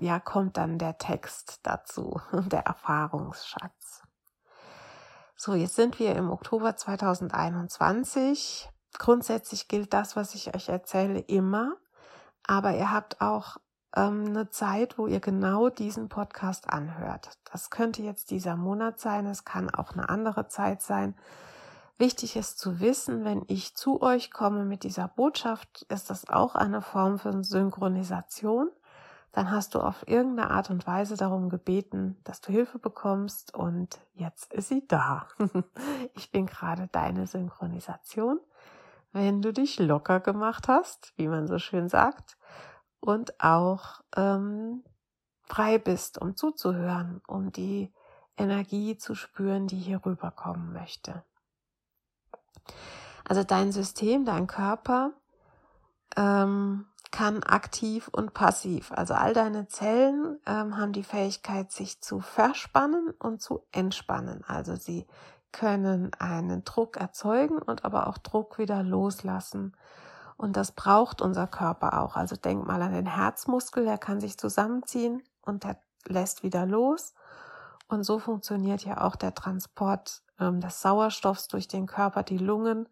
ja, 0.00 0.18
kommt 0.20 0.56
dann 0.56 0.78
der 0.78 0.98
Text 0.98 1.60
dazu, 1.62 2.20
der 2.32 2.66
Erfahrungsschatz. 2.66 4.02
So, 5.36 5.54
jetzt 5.54 5.76
sind 5.76 5.98
wir 5.98 6.14
im 6.16 6.30
Oktober 6.30 6.76
2021. 6.76 8.70
Grundsätzlich 8.98 9.68
gilt 9.68 9.92
das, 9.92 10.16
was 10.16 10.34
ich 10.34 10.54
euch 10.54 10.68
erzähle, 10.68 11.20
immer. 11.20 11.76
Aber 12.46 12.76
ihr 12.76 12.92
habt 12.92 13.20
auch 13.20 13.56
ähm, 13.94 14.26
eine 14.26 14.50
Zeit, 14.50 14.98
wo 14.98 15.06
ihr 15.06 15.20
genau 15.20 15.68
diesen 15.68 16.08
Podcast 16.08 16.70
anhört. 16.70 17.38
Das 17.50 17.70
könnte 17.70 18.02
jetzt 18.02 18.30
dieser 18.30 18.56
Monat 18.56 19.00
sein, 19.00 19.26
es 19.26 19.44
kann 19.44 19.70
auch 19.70 19.92
eine 19.92 20.08
andere 20.08 20.48
Zeit 20.48 20.82
sein. 20.82 21.14
Wichtig 21.98 22.36
ist 22.36 22.58
zu 22.58 22.80
wissen, 22.80 23.24
wenn 23.24 23.42
ich 23.46 23.74
zu 23.74 24.02
euch 24.02 24.30
komme 24.30 24.64
mit 24.64 24.82
dieser 24.82 25.08
Botschaft, 25.08 25.86
ist 25.88 26.10
das 26.10 26.28
auch 26.28 26.54
eine 26.54 26.82
Form 26.82 27.18
von 27.18 27.42
Synchronisation 27.42 28.70
dann 29.36 29.50
hast 29.50 29.74
du 29.74 29.80
auf 29.80 30.08
irgendeine 30.08 30.50
Art 30.50 30.70
und 30.70 30.86
Weise 30.86 31.14
darum 31.14 31.50
gebeten, 31.50 32.16
dass 32.24 32.40
du 32.40 32.52
Hilfe 32.52 32.78
bekommst 32.78 33.54
und 33.54 34.00
jetzt 34.14 34.54
ist 34.54 34.68
sie 34.68 34.88
da. 34.88 35.28
ich 36.14 36.30
bin 36.30 36.46
gerade 36.46 36.88
deine 36.90 37.26
Synchronisation. 37.26 38.40
Wenn 39.16 39.40
du 39.40 39.50
dich 39.50 39.78
locker 39.78 40.20
gemacht 40.20 40.68
hast, 40.68 41.14
wie 41.16 41.26
man 41.26 41.46
so 41.46 41.58
schön 41.58 41.88
sagt, 41.88 42.36
und 43.00 43.42
auch 43.42 44.02
ähm, 44.14 44.84
frei 45.42 45.78
bist, 45.78 46.20
um 46.20 46.36
zuzuhören, 46.36 47.22
um 47.26 47.50
die 47.50 47.90
Energie 48.36 48.98
zu 48.98 49.14
spüren, 49.14 49.68
die 49.68 49.78
hier 49.78 50.04
rüberkommen 50.04 50.74
möchte. 50.74 51.24
Also 53.26 53.42
dein 53.42 53.72
System, 53.72 54.26
dein 54.26 54.46
Körper 54.46 55.12
ähm, 56.14 56.84
kann 57.10 57.42
aktiv 57.42 58.08
und 58.08 58.34
passiv. 58.34 58.92
Also 58.92 59.14
all 59.14 59.32
deine 59.32 59.66
Zellen 59.66 60.38
ähm, 60.44 60.76
haben 60.76 60.92
die 60.92 61.04
Fähigkeit, 61.04 61.72
sich 61.72 62.02
zu 62.02 62.20
verspannen 62.20 63.14
und 63.18 63.40
zu 63.40 63.64
entspannen. 63.72 64.44
Also 64.46 64.76
sie 64.76 65.06
können 65.56 66.12
einen 66.18 66.64
Druck 66.64 66.98
erzeugen 66.98 67.56
und 67.56 67.86
aber 67.86 68.08
auch 68.08 68.18
Druck 68.18 68.58
wieder 68.58 68.82
loslassen. 68.82 69.74
Und 70.36 70.54
das 70.54 70.72
braucht 70.72 71.22
unser 71.22 71.46
Körper 71.46 71.98
auch. 71.98 72.14
Also 72.14 72.36
denk 72.36 72.66
mal 72.66 72.82
an 72.82 72.92
den 72.92 73.06
Herzmuskel, 73.06 73.86
der 73.86 73.96
kann 73.96 74.20
sich 74.20 74.36
zusammenziehen 74.36 75.22
und 75.40 75.64
der 75.64 75.78
lässt 76.04 76.42
wieder 76.42 76.66
los. 76.66 77.14
Und 77.88 78.04
so 78.04 78.18
funktioniert 78.18 78.84
ja 78.84 79.00
auch 79.00 79.16
der 79.16 79.34
Transport 79.34 80.22
ähm, 80.38 80.60
des 80.60 80.82
Sauerstoffs 80.82 81.48
durch 81.48 81.68
den 81.68 81.86
Körper. 81.86 82.22
Die 82.22 82.36
Lungen 82.36 82.86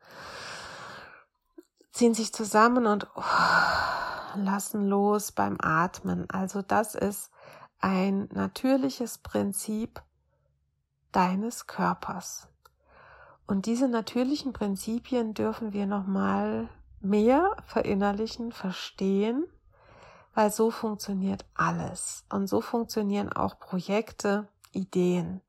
ziehen 1.92 2.14
sich 2.14 2.32
zusammen 2.32 2.86
und 2.86 3.06
oh, 3.14 4.36
lassen 4.36 4.88
los 4.88 5.32
beim 5.32 5.58
Atmen. 5.60 6.30
Also 6.30 6.62
das 6.62 6.94
ist 6.94 7.30
ein 7.78 8.30
natürliches 8.32 9.18
Prinzip 9.18 10.02
deines 11.12 11.66
Körpers. 11.66 12.48
Und 13.46 13.66
diese 13.66 13.88
natürlichen 13.88 14.52
Prinzipien 14.52 15.34
dürfen 15.34 15.72
wir 15.72 15.86
nochmal 15.86 16.68
mehr 17.00 17.56
verinnerlichen, 17.66 18.52
verstehen, 18.52 19.46
weil 20.34 20.50
so 20.50 20.70
funktioniert 20.70 21.44
alles. 21.54 22.24
Und 22.30 22.46
so 22.46 22.60
funktionieren 22.60 23.32
auch 23.32 23.58
Projekte, 23.58 24.48
Ideen. 24.72 25.40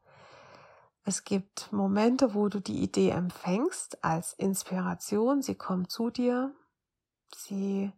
Es 1.04 1.24
gibt 1.24 1.72
Momente, 1.72 2.34
wo 2.34 2.50
du 2.50 2.60
die 2.60 2.82
Idee 2.82 3.12
empfängst 3.12 4.04
als 4.04 4.34
Inspiration. 4.34 5.42
Sie 5.42 5.56
kommt 5.56 5.92
zu 5.92 6.10
dir. 6.10 6.52
Sie 7.36 7.92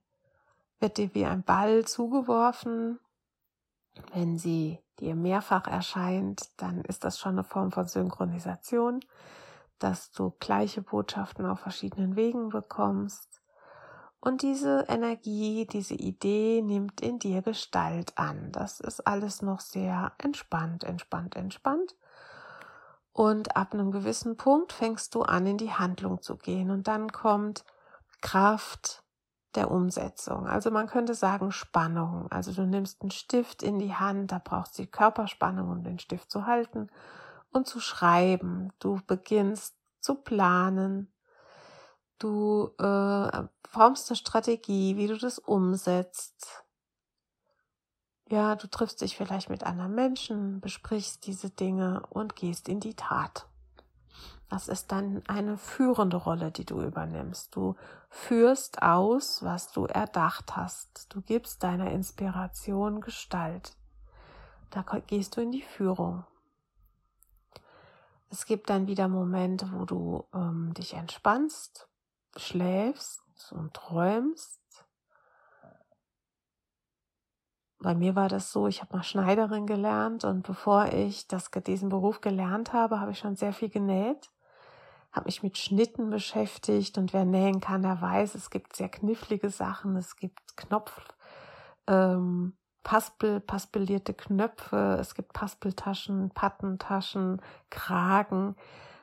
wird 0.79 0.97
dir 0.97 1.13
wie 1.15 1.25
ein 1.25 1.43
Ball 1.43 1.85
zugeworfen. 1.85 2.99
Wenn 4.13 4.37
sie 4.37 4.79
dir 4.99 5.15
mehrfach 5.15 5.67
erscheint, 5.67 6.49
dann 6.57 6.81
ist 6.81 7.03
das 7.03 7.17
schon 7.17 7.33
eine 7.33 7.43
Form 7.43 7.71
von 7.71 7.87
Synchronisation, 7.87 8.99
dass 9.79 10.11
du 10.11 10.33
gleiche 10.39 10.81
Botschaften 10.81 11.45
auf 11.45 11.59
verschiedenen 11.59 12.15
Wegen 12.15 12.49
bekommst. 12.49 13.41
Und 14.19 14.41
diese 14.41 14.85
Energie, 14.87 15.67
diese 15.67 15.93
Idee 15.93 16.61
nimmt 16.61 17.01
in 17.01 17.19
dir 17.19 17.41
Gestalt 17.41 18.17
an. 18.17 18.51
Das 18.51 18.79
ist 18.79 19.05
alles 19.05 19.41
noch 19.41 19.59
sehr 19.59 20.11
entspannt, 20.17 20.83
entspannt, 20.83 21.35
entspannt. 21.35 21.95
Und 23.13 23.55
ab 23.55 23.73
einem 23.73 23.91
gewissen 23.91 24.37
Punkt 24.37 24.73
fängst 24.73 25.15
du 25.15 25.21
an, 25.21 25.45
in 25.45 25.57
die 25.57 25.71
Handlung 25.71 26.21
zu 26.21 26.37
gehen. 26.37 26.71
Und 26.71 26.87
dann 26.87 27.11
kommt 27.11 27.63
Kraft 28.21 29.03
der 29.55 29.71
Umsetzung. 29.71 30.47
Also 30.47 30.71
man 30.71 30.87
könnte 30.87 31.15
sagen 31.15 31.51
Spannung. 31.51 32.27
Also 32.31 32.53
du 32.53 32.65
nimmst 32.65 33.01
einen 33.01 33.11
Stift 33.11 33.63
in 33.63 33.79
die 33.79 33.95
Hand, 33.95 34.31
da 34.31 34.41
brauchst 34.43 34.77
du 34.77 34.83
die 34.83 34.91
Körperspannung, 34.91 35.69
um 35.69 35.83
den 35.83 35.99
Stift 35.99 36.29
zu 36.31 36.45
halten 36.45 36.89
und 37.57 37.67
zu 37.67 37.79
schreiben. 37.79 38.71
Du 38.79 39.01
beginnst 39.05 39.75
zu 39.99 40.15
planen, 40.15 41.11
Du 42.19 42.71
äh, 42.79 43.43
formst 43.67 44.09
eine 44.09 44.15
Strategie, 44.15 44.97
wie 44.97 45.07
du 45.07 45.17
das 45.17 45.37
umsetzt. 45.37 46.63
Ja, 48.29 48.55
du 48.55 48.67
triffst 48.67 49.01
dich 49.01 49.15
vielleicht 49.15 49.49
mit 49.49 49.63
anderen 49.63 49.93
Menschen, 49.93 50.59
besprichst 50.59 51.27
diese 51.27 51.49
Dinge 51.49 52.03
und 52.09 52.35
gehst 52.35 52.69
in 52.69 52.79
die 52.79 52.95
Tat. 52.95 53.47
Das 54.49 54.67
ist 54.67 54.91
dann 54.91 55.21
eine 55.27 55.57
führende 55.57 56.17
Rolle, 56.17 56.51
die 56.51 56.65
du 56.65 56.81
übernimmst. 56.81 57.55
Du 57.55 57.75
führst 58.09 58.81
aus, 58.81 59.43
was 59.43 59.71
du 59.71 59.85
erdacht 59.85 60.55
hast. 60.55 61.13
Du 61.13 61.21
gibst 61.21 61.63
deiner 61.63 61.91
Inspiration 61.91 63.01
Gestalt. 63.01 63.75
Da 64.71 64.83
gehst 65.05 65.37
du 65.37 65.41
in 65.41 65.51
die 65.51 65.61
Führung. 65.61 66.25
Es 68.29 68.45
gibt 68.45 68.69
dann 68.69 68.87
wieder 68.87 69.07
Momente, 69.07 69.71
wo 69.71 69.85
du 69.85 70.25
ähm, 70.33 70.73
dich 70.73 70.93
entspannst, 70.93 71.87
schläfst 72.35 73.21
und 73.51 73.73
träumst. 73.73 74.61
Bei 77.79 77.93
mir 77.93 78.15
war 78.15 78.27
das 78.27 78.51
so, 78.51 78.67
ich 78.67 78.81
habe 78.81 78.97
mal 78.97 79.03
Schneiderin 79.03 79.67
gelernt 79.67 80.23
und 80.23 80.45
bevor 80.45 80.87
ich 80.87 81.27
das, 81.27 81.51
diesen 81.51 81.89
Beruf 81.89 82.21
gelernt 82.21 82.73
habe, 82.73 82.99
habe 82.99 83.11
ich 83.11 83.19
schon 83.19 83.35
sehr 83.35 83.53
viel 83.53 83.69
genäht, 83.69 84.31
habe 85.11 85.25
mich 85.25 85.43
mit 85.43 85.57
Schnitten 85.57 86.09
beschäftigt 86.09 86.97
und 86.97 87.13
wer 87.13 87.23
nähen 87.23 87.59
kann, 87.59 87.83
der 87.83 88.01
weiß, 88.01 88.33
es 88.33 88.49
gibt 88.49 88.75
sehr 88.75 88.89
knifflige 88.89 89.51
Sachen, 89.51 89.95
es 89.95 90.15
gibt 90.15 90.57
Knopf, 90.57 91.07
ähm, 91.85 92.57
Paspel, 92.87 93.41
paspelierte 93.41 94.13
Knöpfe, 94.13 94.97
es 94.97 95.13
gibt 95.13 95.33
Paspeltaschen, 95.33 96.29
Pattentaschen, 96.29 97.41
Kragen. 97.69 98.55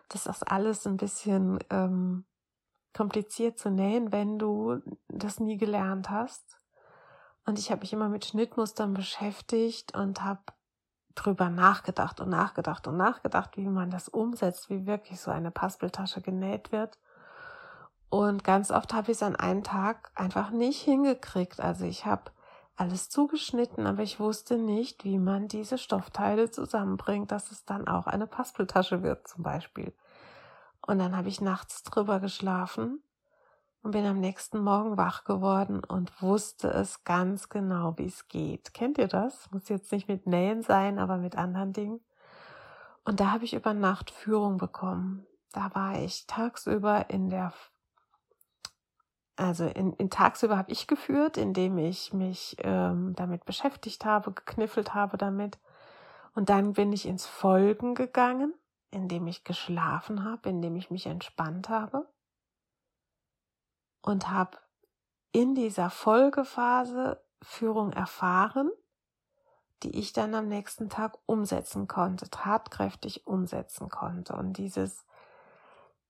Das 0.08 0.24
ist 0.24 0.42
alles 0.50 0.86
ein 0.86 0.96
bisschen 0.96 1.58
ähm, 1.68 2.24
kompliziert 2.94 3.58
zu 3.58 3.68
nähen, 3.68 4.10
wenn 4.10 4.38
du 4.38 4.80
das 5.08 5.38
nie 5.38 5.58
gelernt 5.58 6.08
hast. 6.08 6.62
Und 7.44 7.58
ich 7.58 7.70
habe 7.70 7.82
mich 7.82 7.92
immer 7.92 8.08
mit 8.08 8.24
Schnittmustern 8.24 8.94
beschäftigt 8.94 9.94
und 9.94 10.24
habe 10.24 10.40
drüber 11.14 11.50
nachgedacht 11.50 12.22
und 12.22 12.30
nachgedacht 12.30 12.88
und 12.88 12.96
nachgedacht, 12.96 13.58
wie 13.58 13.68
man 13.68 13.90
das 13.90 14.08
umsetzt, 14.08 14.70
wie 14.70 14.86
wirklich 14.86 15.20
so 15.20 15.30
eine 15.30 15.50
Paspeltasche 15.50 16.22
genäht 16.22 16.72
wird. 16.72 16.98
Und 18.08 18.44
ganz 18.44 18.70
oft 18.70 18.94
habe 18.94 19.12
ich 19.12 19.18
es 19.18 19.22
an 19.22 19.36
einem 19.36 19.62
Tag 19.62 20.10
einfach 20.14 20.48
nicht 20.52 20.80
hingekriegt. 20.80 21.60
Also 21.60 21.84
ich 21.84 22.06
habe 22.06 22.30
alles 22.76 23.08
zugeschnitten, 23.08 23.86
aber 23.86 24.02
ich 24.02 24.18
wusste 24.18 24.58
nicht, 24.58 25.04
wie 25.04 25.18
man 25.18 25.48
diese 25.48 25.78
Stoffteile 25.78 26.50
zusammenbringt, 26.50 27.30
dass 27.30 27.50
es 27.52 27.64
dann 27.64 27.86
auch 27.86 28.06
eine 28.06 28.26
Paspeltasche 28.26 29.02
wird 29.02 29.28
zum 29.28 29.42
Beispiel. 29.42 29.92
Und 30.86 30.98
dann 30.98 31.16
habe 31.16 31.28
ich 31.28 31.40
nachts 31.40 31.82
drüber 31.82 32.20
geschlafen 32.20 33.02
und 33.82 33.92
bin 33.92 34.06
am 34.06 34.18
nächsten 34.18 34.58
Morgen 34.58 34.96
wach 34.96 35.24
geworden 35.24 35.84
und 35.84 36.20
wusste 36.20 36.68
es 36.68 37.04
ganz 37.04 37.48
genau, 37.48 37.96
wie 37.96 38.06
es 38.06 38.28
geht. 38.28 38.74
Kennt 38.74 38.98
ihr 38.98 39.08
das? 39.08 39.50
Muss 39.50 39.68
jetzt 39.68 39.92
nicht 39.92 40.08
mit 40.08 40.26
Nähen 40.26 40.62
sein, 40.62 40.98
aber 40.98 41.18
mit 41.18 41.36
anderen 41.36 41.72
Dingen. 41.72 42.00
Und 43.04 43.20
da 43.20 43.30
habe 43.30 43.44
ich 43.44 43.54
über 43.54 43.74
Nacht 43.74 44.10
Führung 44.10 44.56
bekommen. 44.56 45.26
Da 45.52 45.74
war 45.74 45.98
ich 45.98 46.26
tagsüber 46.26 47.10
in 47.10 47.28
der, 47.28 47.52
also 49.36 49.66
in, 49.66 49.92
in 49.94 50.10
tagsüber 50.10 50.56
habe 50.56 50.72
ich 50.72 50.86
geführt, 50.86 51.36
indem 51.36 51.78
ich 51.78 52.12
mich 52.12 52.56
ähm, 52.60 53.14
damit 53.16 53.44
beschäftigt 53.44 54.04
habe, 54.04 54.32
gekniffelt 54.32 54.94
habe 54.94 55.16
damit. 55.16 55.58
Und 56.34 56.48
dann 56.48 56.72
bin 56.74 56.92
ich 56.92 57.06
ins 57.06 57.26
Folgen 57.26 57.94
gegangen 57.94 58.54
in 58.94 59.08
dem 59.08 59.26
ich 59.26 59.44
geschlafen 59.44 60.24
habe, 60.24 60.48
in 60.48 60.62
dem 60.62 60.76
ich 60.76 60.90
mich 60.90 61.06
entspannt 61.06 61.68
habe 61.68 62.08
und 64.02 64.30
habe 64.30 64.58
in 65.32 65.54
dieser 65.54 65.90
Folgephase 65.90 67.20
Führung 67.42 67.92
erfahren, 67.92 68.70
die 69.82 69.98
ich 69.98 70.12
dann 70.12 70.34
am 70.34 70.46
nächsten 70.46 70.88
Tag 70.88 71.18
umsetzen 71.26 71.88
konnte, 71.88 72.30
tatkräftig 72.30 73.26
umsetzen 73.26 73.88
konnte. 73.88 74.34
Und 74.34 74.54
dieses 74.54 75.04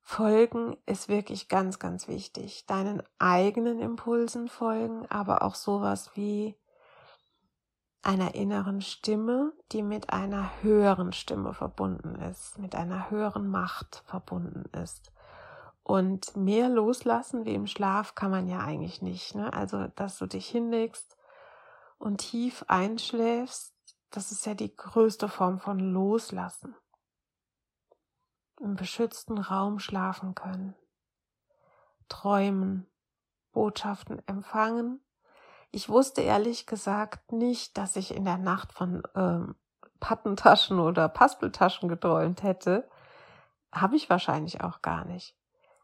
Folgen 0.07 0.77
ist 0.85 1.09
wirklich 1.09 1.49
ganz, 1.49 1.79
ganz 1.79 2.09
wichtig. 2.09 2.67
Deinen 2.67 3.03
eigenen 3.19 3.81
Impulsen 3.81 4.49
folgen, 4.49 5.07
aber 5.09 5.43
auch 5.43 5.55
sowas 5.55 6.11
wie 6.15 6.57
einer 8.03 8.35
inneren 8.35 8.83
Stimme, 8.83 9.55
die 9.73 9.83
mit 9.83 10.11
einer 10.11 10.63
höheren 10.63 11.15
Stimme 11.15 11.55
verbunden 11.55 12.17
ist, 12.17 12.59
mit 12.59 12.75
einer 12.75 13.11
höheren 13.11 13.49
Macht 13.49 14.03
verbunden 14.05 14.65
ist. 14.79 15.11
Und 15.83 16.37
mehr 16.37 16.69
loslassen 16.69 17.47
wie 17.47 17.55
im 17.55 17.67
Schlaf 17.67 18.15
kann 18.15 18.31
man 18.31 18.47
ja 18.47 18.61
eigentlich 18.61 19.01
nicht. 19.01 19.35
Ne? 19.35 19.53
Also, 19.55 19.89
dass 19.97 20.19
du 20.19 20.27
dich 20.27 20.47
hinlegst 20.47 21.17
und 21.97 22.19
tief 22.19 22.63
einschläfst, 22.69 23.75
das 24.11 24.33
ist 24.33 24.45
ja 24.45 24.53
die 24.53 24.77
größte 24.77 25.29
Form 25.29 25.59
von 25.59 25.79
Loslassen. 25.79 26.77
Im 28.61 28.77
beschützten 28.77 29.39
Raum 29.39 29.79
schlafen 29.79 30.35
können, 30.35 30.75
träumen, 32.09 32.87
Botschaften 33.53 34.27
empfangen 34.27 35.05
ich 35.75 35.89
wusste 35.89 36.21
ehrlich 36.21 36.67
gesagt 36.67 37.33
nicht, 37.33 37.77
dass 37.77 37.97
ich 37.97 38.15
in 38.15 38.25
der 38.25 38.39
Nacht 38.39 38.73
von 38.73 39.03
ähm, 39.17 39.57
Pattentaschen 39.99 40.79
oder 40.79 41.09
Paspeltaschen 41.09 41.89
geträumt 41.89 42.45
hätte. 42.45 42.89
Habe 43.73 43.97
ich 43.97 44.09
wahrscheinlich 44.09 44.61
auch 44.61 44.83
gar 44.83 45.05
nicht. 45.05 45.37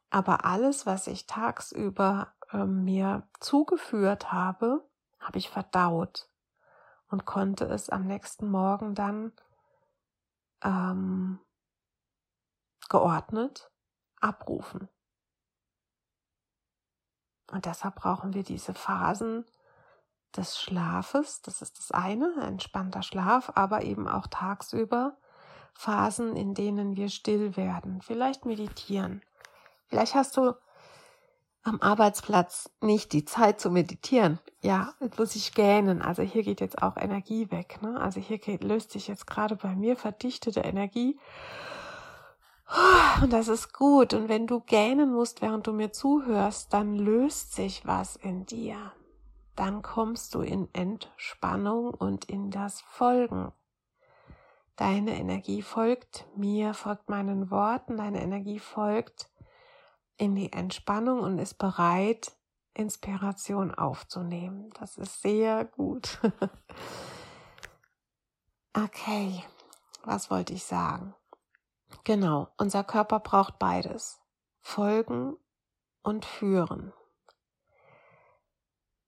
Aber 0.09 0.45
alles, 0.45 0.87
was 0.87 1.09
ich 1.09 1.27
tagsüber 1.27 2.33
ähm, 2.53 2.85
mir 2.85 3.25
zugeführt 3.41 4.31
habe, 4.31 4.89
habe 5.19 5.39
ich 5.39 5.51
verdaut. 5.51 6.29
und 7.09 7.25
konnte 7.25 7.65
es 7.65 7.91
am 7.91 8.07
nächsten 8.07 8.49
Morgen 8.49 8.95
dann 8.95 9.33
ähm, 10.63 11.41
geordnet 12.91 13.71
abrufen. 14.21 14.91
Und 17.51 17.65
deshalb 17.65 17.95
brauchen 17.97 18.35
wir 18.35 18.43
diese 18.43 18.75
Phasen 18.75 19.47
des 20.37 20.61
Schlafes. 20.61 21.41
Das 21.41 21.63
ist 21.63 21.79
das 21.79 21.91
eine, 21.91 22.35
ein 22.37 22.49
entspannter 22.53 23.03
Schlaf, 23.03 23.53
aber 23.55 23.83
eben 23.83 24.07
auch 24.07 24.27
tagsüber 24.27 25.17
Phasen, 25.75 26.37
in 26.37 26.55
denen 26.55 26.97
wir 26.97 27.09
still 27.09 27.57
werden. 27.57 28.03
Vielleicht 28.03 28.45
meditieren. 28.45 29.23
Vielleicht 29.87 30.15
hast 30.15 30.37
du 30.37 30.53
am 31.63 31.81
Arbeitsplatz 31.81 32.71
nicht 32.81 33.13
die 33.13 33.25
Zeit 33.25 33.61
zu 33.61 33.71
meditieren. 33.71 34.39
Ja, 34.63 34.95
jetzt 35.01 35.19
muss 35.19 35.37
ich 35.37 35.55
gähnen. 35.55 36.01
Also 36.03 36.23
hier 36.23 36.43
geht 36.43 36.61
jetzt 36.61 36.83
auch 36.83 36.97
Energie 36.97 37.51
weg. 37.51 37.83
Ne? 37.83 38.01
Also 38.01 38.21
hier 38.21 38.39
geht, 38.39 38.63
löst 38.63 38.93
sich 38.93 39.09
jetzt 39.09 39.27
gerade 39.27 39.57
bei 39.57 39.75
mir 39.75 39.97
verdichtete 39.97 40.61
Energie. 40.61 41.19
Und 43.23 43.33
das 43.33 43.49
ist 43.49 43.73
gut. 43.73 44.15
Und 44.15 44.29
wenn 44.29 44.47
du 44.47 44.61
gähnen 44.61 45.13
musst, 45.13 45.43
während 45.43 45.67
du 45.67 45.73
mir 45.73 45.93
zuhörst, 45.93 46.73
dann 46.73 46.97
löst 46.97 47.55
sich 47.55 47.87
was 47.87 48.17
in 48.17 48.47
dir. 48.47 48.93
Dann 49.57 49.83
kommst 49.83 50.35
du 50.35 50.41
in 50.41 50.69
Entspannung 50.73 51.93
und 51.93 52.25
in 52.27 52.51
das 52.51 52.81
Folgen. 52.81 53.53
Deine 54.77 55.19
Energie 55.19 55.61
folgt 55.61 56.27
mir, 56.37 56.73
folgt 56.73 57.11
meinen 57.11 57.51
Worten, 57.51 57.99
deine 57.99 58.23
Energie 58.23 58.59
folgt 58.59 59.31
in 60.17 60.35
die 60.35 60.53
Entspannung 60.53 61.21
und 61.21 61.39
ist 61.39 61.59
bereit, 61.59 62.33
Inspiration 62.73 63.75
aufzunehmen. 63.75 64.71
Das 64.79 64.97
ist 64.97 65.21
sehr 65.21 65.67
gut. 65.67 66.19
okay, 68.75 69.45
was 70.05 70.31
wollte 70.31 70.55
ich 70.55 70.65
sagen? 70.65 71.15
Genau, 72.05 72.49
unser 72.57 72.85
Körper 72.85 73.21
braucht 73.21 73.59
beides. 73.59 74.21
Folgen 74.61 75.37
und 76.03 76.25
führen. 76.25 76.93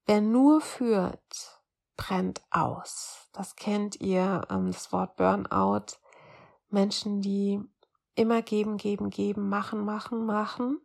Wer 0.06 0.20
nur 0.20 0.60
führt, 0.60 1.62
brennt 1.96 2.42
aus. 2.50 3.28
Das 3.32 3.56
kennt 3.56 4.00
ihr, 4.00 4.42
ähm, 4.50 4.72
das 4.72 4.92
Wort 4.92 5.16
Burnout. 5.16 5.98
Menschen, 6.68 7.20
die 7.20 7.60
immer 8.14 8.42
geben, 8.42 8.76
geben, 8.76 9.10
geben, 9.10 9.48
machen, 9.48 9.84
machen, 9.84 10.26
machen 10.26 10.80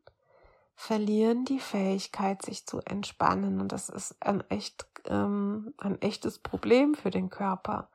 verlieren 0.77 1.43
die 1.43 1.59
Fähigkeit, 1.59 2.43
sich 2.43 2.65
zu 2.67 2.79
entspannen. 2.81 3.59
Und 3.59 3.71
das 3.71 3.89
ist 3.89 4.15
ein 4.21 4.47
echt, 4.49 4.85
ähm, 5.05 5.73
ein 5.79 5.99
echtes 6.01 6.37
Problem 6.37 6.93
für 6.93 7.09
den 7.09 7.31
Körper. 7.31 7.89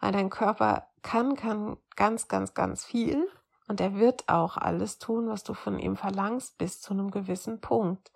Weil 0.00 0.12
dein 0.12 0.30
Körper 0.30 0.88
kann, 1.02 1.36
kann 1.36 1.76
ganz, 1.94 2.28
ganz, 2.28 2.54
ganz 2.54 2.84
viel. 2.84 3.28
Und 3.72 3.80
er 3.80 3.94
wird 3.94 4.28
auch 4.28 4.58
alles 4.58 4.98
tun, 4.98 5.30
was 5.30 5.44
du 5.44 5.54
von 5.54 5.78
ihm 5.78 5.96
verlangst, 5.96 6.58
bis 6.58 6.82
zu 6.82 6.92
einem 6.92 7.10
gewissen 7.10 7.62
Punkt. 7.62 8.12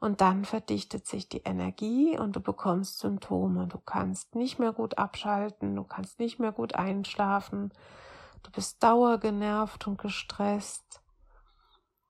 Und 0.00 0.20
dann 0.20 0.44
verdichtet 0.44 1.06
sich 1.06 1.30
die 1.30 1.44
Energie 1.44 2.18
und 2.18 2.36
du 2.36 2.40
bekommst 2.40 2.98
Symptome. 2.98 3.68
Du 3.68 3.78
kannst 3.78 4.34
nicht 4.34 4.58
mehr 4.58 4.74
gut 4.74 4.98
abschalten, 4.98 5.74
du 5.74 5.82
kannst 5.82 6.18
nicht 6.18 6.38
mehr 6.38 6.52
gut 6.52 6.74
einschlafen, 6.74 7.72
du 8.42 8.50
bist 8.50 8.82
dauergenervt 8.82 9.86
und 9.86 9.96
gestresst 9.96 11.00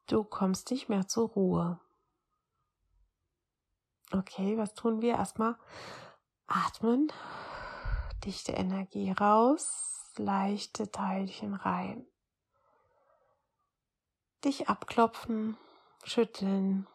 Du 0.09 0.25
kommst 0.25 0.73
nicht 0.73 0.89
mehr 0.89 1.07
zur 1.07 1.29
Ruhe. 1.29 1.79
Okay, 4.11 4.59
was 4.59 4.75
tun 4.75 5.03
wir? 5.03 5.15
Erstmal 5.15 5.55
atmen, 6.49 7.13
dichte 8.25 8.51
Energie 8.51 9.13
raus, 9.13 10.13
leichte 10.17 10.91
Teilchen 10.91 11.55
rein. 11.55 12.05
Dich 14.45 14.69
abklopfen, 14.69 15.57
schütteln, 16.05 16.87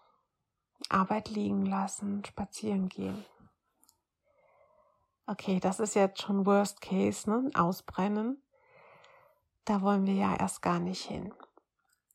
Arbeit 0.90 1.30
liegen 1.30 1.66
lassen, 1.66 2.24
spazieren 2.26 2.90
gehen. 2.90 3.26
Okay, 5.26 5.60
das 5.60 5.80
ist 5.80 5.96
jetzt 5.96 6.22
schon 6.22 6.46
Worst 6.46 6.82
Case, 6.82 7.30
ne? 7.30 7.50
Ausbrennen. 7.54 8.42
Da 9.66 9.82
wollen 9.82 10.06
wir 10.06 10.14
ja 10.14 10.36
erst 10.36 10.62
gar 10.62 10.80
nicht 10.80 11.04
hin 11.04 11.34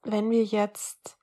wenn 0.02 0.30
wir 0.30 0.44
jetzt 0.44 1.18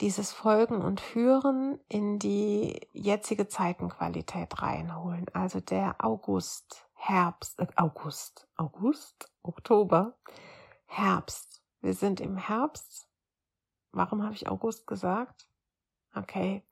dieses 0.00 0.32
Folgen 0.32 0.82
und 0.82 1.00
Führen 1.00 1.78
in 1.88 2.18
die 2.18 2.80
jetzige 2.92 3.46
Zeitenqualität 3.48 4.60
reinholen, 4.60 5.26
also 5.32 5.60
der 5.60 5.96
August, 6.04 6.86
Herbst, 6.94 7.60
äh, 7.60 7.66
August, 7.76 8.48
August, 8.56 9.30
Oktober, 9.42 10.16
Herbst. 10.86 11.62
Wir 11.80 11.94
sind 11.94 12.20
im 12.20 12.36
Herbst. 12.36 13.06
Warum 13.94 14.24
habe 14.24 14.34
ich 14.34 14.48
August 14.48 14.88
gesagt? 14.88 15.48
Okay, 16.14 16.66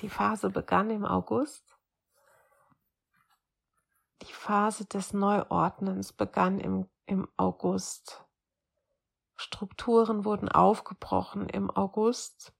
die 0.00 0.10
Phase 0.10 0.50
begann 0.50 0.90
im 0.90 1.06
August. 1.06 1.78
Die 4.22 4.32
Phase 4.32 4.84
des 4.84 5.14
Neuordnens 5.14 6.12
begann 6.12 6.60
im, 6.60 6.88
im 7.06 7.28
August. 7.38 8.24
Strukturen 9.36 10.24
wurden 10.26 10.50
aufgebrochen 10.50 11.48
im 11.48 11.70
August. 11.70 12.52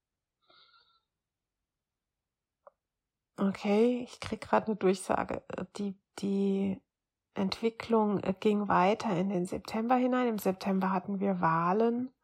Okay, 3.39 4.03
ich 4.03 4.19
krieg 4.21 4.41
gerade 4.41 4.69
eine 4.69 4.77
Durchsage. 4.77 5.45
Die, 5.77 5.99
die 6.21 6.81
Entwicklung 7.35 8.21
äh, 8.21 8.35
ging 8.39 8.69
weiter 8.69 9.15
in 9.15 9.29
den 9.29 9.45
September 9.45 9.97
hinein. 9.97 10.29
Im 10.29 10.39
September 10.39 10.91
hatten 10.91 11.21
wir 11.21 11.43
Wahlen 11.43 12.16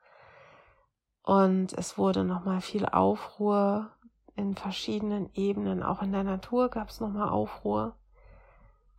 und 1.23 1.73
es 1.75 1.97
wurde 1.99 2.25
nochmal 2.25 2.61
viel 2.61 2.87
Aufruhr 2.87 3.91
in 4.35 4.55
verschiedenen 4.55 5.31
Ebenen. 5.35 5.83
Auch 5.83 6.03
in 6.03 6.13
der 6.13 6.25
Natur 6.25 6.69
gab 6.69 6.89
es 6.89 7.01
nochmal 7.01 7.29
Aufruhr. 7.29 7.97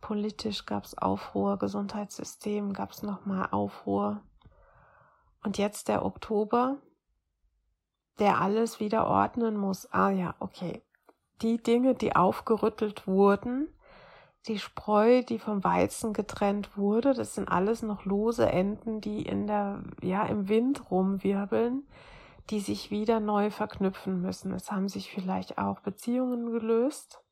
Politisch 0.00 0.66
gab 0.66 0.84
es 0.84 0.96
Aufruhr, 0.96 1.58
Gesundheitssystem 1.58 2.72
gab 2.72 2.92
es 2.92 3.02
nochmal 3.02 3.48
Aufruhr. 3.50 4.22
Und 5.42 5.58
jetzt 5.58 5.88
der 5.88 6.04
Oktober, 6.04 6.78
der 8.18 8.40
alles 8.40 8.80
wieder 8.80 9.06
ordnen 9.06 9.56
muss. 9.56 9.90
Ah 9.92 10.10
ja, 10.10 10.34
okay. 10.38 10.82
Die 11.42 11.62
Dinge, 11.62 11.94
die 11.94 12.16
aufgerüttelt 12.16 13.06
wurden, 13.06 13.68
die 14.46 14.58
Spreu, 14.58 15.22
die 15.22 15.38
vom 15.38 15.64
Weizen 15.64 16.12
getrennt 16.12 16.76
wurde, 16.76 17.14
das 17.14 17.34
sind 17.34 17.48
alles 17.48 17.82
noch 17.82 18.04
lose 18.04 18.46
Enden, 18.46 19.00
die 19.00 19.22
in 19.22 19.46
der, 19.46 19.82
ja, 20.02 20.24
im 20.24 20.48
Wind 20.48 20.90
rumwirbeln, 20.90 21.86
die 22.50 22.60
sich 22.60 22.90
wieder 22.90 23.20
neu 23.20 23.50
verknüpfen 23.50 24.20
müssen. 24.20 24.52
Es 24.52 24.70
haben 24.70 24.88
sich 24.88 25.10
vielleicht 25.10 25.58
auch 25.58 25.80
Beziehungen 25.80 26.50
gelöst 26.52 27.24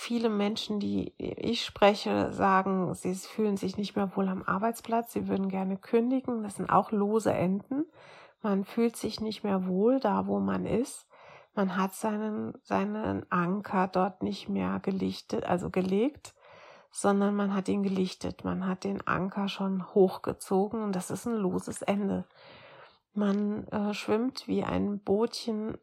Viele 0.00 0.28
Menschen, 0.28 0.78
die 0.78 1.12
ich 1.18 1.64
spreche, 1.64 2.32
sagen, 2.32 2.94
sie 2.94 3.16
fühlen 3.16 3.56
sich 3.56 3.76
nicht 3.76 3.96
mehr 3.96 4.14
wohl 4.14 4.28
am 4.28 4.44
Arbeitsplatz, 4.44 5.12
sie 5.12 5.26
würden 5.26 5.48
gerne 5.48 5.76
kündigen. 5.76 6.44
Das 6.44 6.54
sind 6.54 6.70
auch 6.70 6.92
lose 6.92 7.32
Enden. 7.32 7.84
Man 8.40 8.64
fühlt 8.64 8.94
sich 8.94 9.20
nicht 9.20 9.42
mehr 9.42 9.66
wohl 9.66 9.98
da, 9.98 10.28
wo 10.28 10.38
man 10.38 10.66
ist. 10.66 11.08
Man 11.56 11.76
hat 11.76 11.94
seinen, 11.94 12.54
seinen 12.62 13.26
Anker 13.32 13.88
dort 13.88 14.22
nicht 14.22 14.48
mehr 14.48 14.78
gelichtet, 14.78 15.44
also 15.44 15.68
gelegt, 15.68 16.32
sondern 16.92 17.34
man 17.34 17.52
hat 17.52 17.68
ihn 17.68 17.82
gelichtet. 17.82 18.44
Man 18.44 18.68
hat 18.68 18.84
den 18.84 19.04
Anker 19.04 19.48
schon 19.48 19.84
hochgezogen 19.94 20.80
und 20.80 20.94
das 20.94 21.10
ist 21.10 21.26
ein 21.26 21.34
loses 21.34 21.82
Ende. 21.82 22.24
Man 23.18 23.66
äh, 23.72 23.94
schwimmt 23.94 24.46
wie 24.46 24.62
ein 24.62 25.00
Bootchen 25.00 25.76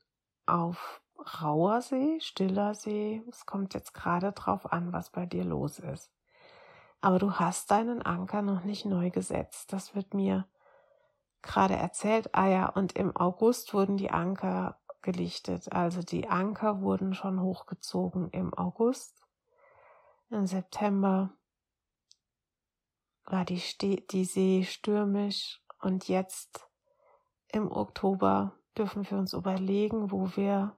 auf 0.46 1.02
rauer 1.42 1.82
See, 1.82 2.18
stiller 2.22 2.76
See. 2.76 3.26
Es 3.28 3.46
kommt 3.46 3.74
jetzt 3.74 3.94
gerade 3.94 4.32
drauf 4.32 4.72
an, 4.72 4.94
was 4.94 5.10
bei 5.10 5.26
dir 5.26 5.44
los 5.44 5.80
ist. 5.80 6.14
Aber 7.02 7.20
du 7.20 7.34
hast 7.34 7.72
deinen 7.72 8.02
Anker 8.02 8.42
noch 8.42 8.64
nicht 8.64 8.86
neu 8.86 9.10
gesetzt. 9.10 9.74
Das 9.74 9.96
wird 9.96 10.14
mir 10.14 10.48
gerade 11.42 11.76
erzählt. 11.76 12.34
Ah 12.34 12.48
ja, 12.48 12.70
und 12.70 12.94
im 12.94 13.14
August 13.18 13.74
wurden 13.74 13.98
die 13.98 14.12
Anker 14.12 14.80
gelichtet. 15.02 15.74
Also 15.74 16.04
die 16.04 16.30
Anker 16.30 16.80
wurden 16.80 17.14
schon 17.14 17.42
hochgezogen 17.42 18.30
im 18.30 18.54
August. 18.54 19.22
Im 20.30 20.48
September 20.48 21.34
war 23.26 23.44
die, 23.44 23.62
die 24.08 24.24
See 24.24 24.64
stürmisch 24.64 25.62
und 25.82 26.08
jetzt 26.08 26.66
im 27.56 27.72
Oktober 27.72 28.52
dürfen 28.78 29.10
wir 29.10 29.18
uns 29.18 29.32
überlegen, 29.32 30.12
wo 30.12 30.36
wir 30.36 30.76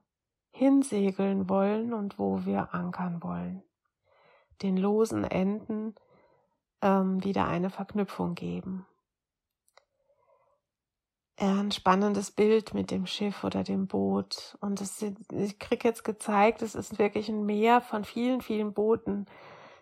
hinsegeln 0.52 1.48
wollen 1.48 1.92
und 1.92 2.18
wo 2.18 2.44
wir 2.46 2.72
ankern 2.72 3.20
wollen. 3.22 3.62
Den 4.62 4.76
losen 4.76 5.24
Enden 5.24 5.96
ähm, 6.80 7.22
wieder 7.24 7.48
eine 7.48 7.70
Verknüpfung 7.70 8.36
geben. 8.36 8.86
Ein 11.36 11.72
spannendes 11.72 12.30
Bild 12.30 12.74
mit 12.74 12.92
dem 12.92 13.06
Schiff 13.06 13.42
oder 13.42 13.64
dem 13.64 13.88
Boot. 13.88 14.56
Und 14.60 14.80
es, 14.80 15.02
ich 15.02 15.58
krieg 15.58 15.84
jetzt 15.84 16.04
gezeigt, 16.04 16.62
es 16.62 16.76
ist 16.76 16.98
wirklich 17.00 17.28
ein 17.28 17.44
Meer 17.44 17.80
von 17.80 18.04
vielen, 18.04 18.40
vielen 18.40 18.72
Booten, 18.72 19.26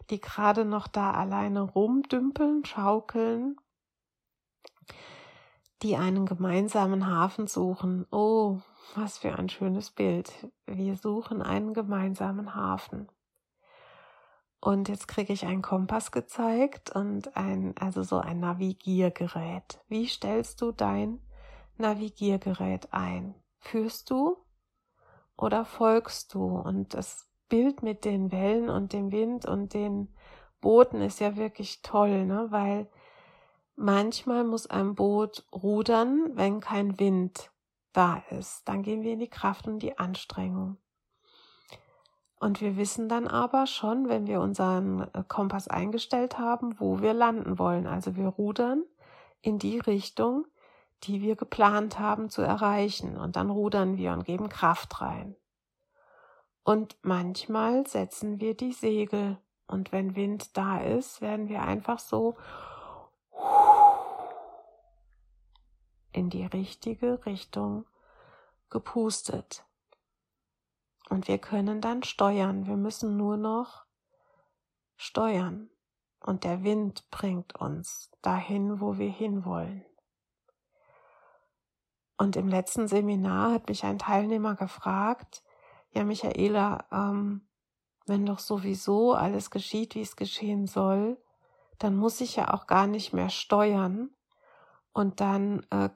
die 0.09 0.21
gerade 0.21 0.65
noch 0.65 0.89
da 0.89 1.13
alleine 1.13 1.61
rumdümpeln, 1.61 2.65
schaukeln, 2.65 3.57
die 5.83 5.97
einen 5.97 6.27
gemeinsamen 6.27 7.07
Hafen 7.07 7.47
suchen. 7.47 8.07
Oh, 8.11 8.59
was 8.95 9.19
für 9.19 9.37
ein 9.37 9.49
schönes 9.49 9.91
Bild. 9.91 10.33
Wir 10.67 10.97
suchen 10.97 11.43
einen 11.43 11.75
gemeinsamen 11.75 12.55
Hafen. 12.55 13.09
Und 14.61 14.89
jetzt 14.89 15.07
kriege 15.07 15.33
ich 15.33 15.45
einen 15.45 15.63
Kompass 15.63 16.11
gezeigt 16.11 16.91
und 16.91 17.37
ein, 17.37 17.75
also 17.79 18.03
so 18.03 18.19
ein 18.19 18.41
Navigiergerät. 18.41 19.81
Wie 19.89 20.07
stellst 20.07 20.61
du 20.61 20.73
dein 20.73 21.21
Navigiergerät 21.77 22.93
ein? 22.93 23.35
Führst 23.59 24.11
du 24.11 24.39
oder 25.37 25.65
folgst 25.65 26.35
du? 26.35 26.47
Und 26.47 26.95
das 26.95 27.29
Bild 27.49 27.83
mit 27.83 28.05
den 28.05 28.33
Wellen 28.33 28.71
und 28.71 28.93
dem 28.93 29.13
Wind 29.13 29.47
und 29.47 29.75
den 29.75 30.15
Booten 30.61 31.01
ist 31.01 31.21
ja 31.21 31.37
wirklich 31.37 31.83
toll, 31.83 32.25
ne? 32.25 32.47
Weil 32.51 32.89
manchmal 33.77 34.45
muss 34.45 34.67
ein 34.67 34.95
Boot 34.95 35.47
rudern, 35.53 36.31
wenn 36.35 36.61
kein 36.61 36.99
Wind 36.99 37.51
da 37.93 38.23
ist. 38.31 38.69
Dann 38.69 38.83
gehen 38.83 39.03
wir 39.03 39.13
in 39.13 39.21
die 39.21 39.31
Kraft 39.31 39.67
und 39.69 39.79
die 39.79 39.99
Anstrengung. 39.99 40.79
Und 42.39 42.61
wir 42.61 42.77
wissen 42.77 43.09
dann 43.09 43.27
aber 43.27 43.67
schon, 43.67 44.09
wenn 44.09 44.27
wir 44.27 44.41
unseren 44.41 45.09
äh, 45.15 45.25
Kompass 45.27 45.69
eingestellt 45.69 46.39
haben, 46.39 46.79
wo 46.79 47.01
wir 47.01 47.15
landen 47.15 47.59
wollen. 47.59 47.87
Also 47.87 48.15
wir 48.15 48.29
rudern 48.29 48.85
in 49.41 49.59
die 49.59 49.79
Richtung, 49.79 50.47
die 51.05 51.23
wir 51.23 51.37
geplant 51.37 51.99
haben 51.99 52.29
zu 52.29 52.43
erreichen. 52.43 53.17
Und 53.17 53.37
dann 53.37 53.49
rudern 53.49 53.97
wir 53.97 54.13
und 54.13 54.25
geben 54.25 54.51
Kraft 54.51 55.01
rein. 55.01 55.37
Und 56.63 56.99
manchmal 57.03 57.87
setzen 57.87 58.41
wir 58.41 58.55
die 58.55 58.73
Segel. 58.73 59.39
Und 59.67 59.93
wenn 59.93 60.15
Wind 60.15 60.57
da 60.57 60.79
ist, 60.79 61.23
werden 61.23 61.49
wir 61.49 61.63
einfach 61.63 61.99
so 61.99 62.37
in 66.13 66.31
die 66.31 66.47
richtige 66.47 67.25
Richtung 67.27 67.87
gepustet. 68.71 69.65
Und 71.09 71.29
wir 71.29 71.39
können 71.39 71.81
dann 71.81 72.03
steuern. 72.03 72.67
Wir 72.67 72.77
müssen 72.77 73.17
nur 73.17 73.37
noch 73.37 73.85
steuern. 74.97 75.71
Und 76.21 76.45
der 76.45 76.65
Wind 76.65 77.09
bringt 77.11 77.55
uns 77.55 78.11
dahin, 78.23 78.81
wo 78.81 78.99
wir 78.99 79.11
hinwollen. 79.11 79.85
Und 82.19 82.35
im 82.37 82.49
letzten 82.49 82.89
Seminar 82.89 83.53
hat 83.53 83.69
mich 83.69 83.85
ein 83.85 83.99
Teilnehmer 83.99 84.57
gefragt, 84.57 85.45
ja 85.91 86.03
Michaela, 86.03 86.87
ähm, 86.91 87.47
wenn 88.07 88.25
doch 88.25 88.39
sowieso 88.39 89.13
alles 89.13 89.51
geschieht, 89.51 89.95
wie 89.95 90.01
es 90.01 90.17
geschehen 90.17 90.67
soll, 90.67 91.19
dann 91.79 91.97
muss 91.97 92.21
ich 92.21 92.37
ja 92.37 92.53
auch 92.53 92.67
gar 92.67 92.87
nicht 92.87 93.13
mehr 93.13 93.31
steuern. 93.31 94.11
Und 94.93 95.21
dann 95.21 95.67
äh, 95.71 95.91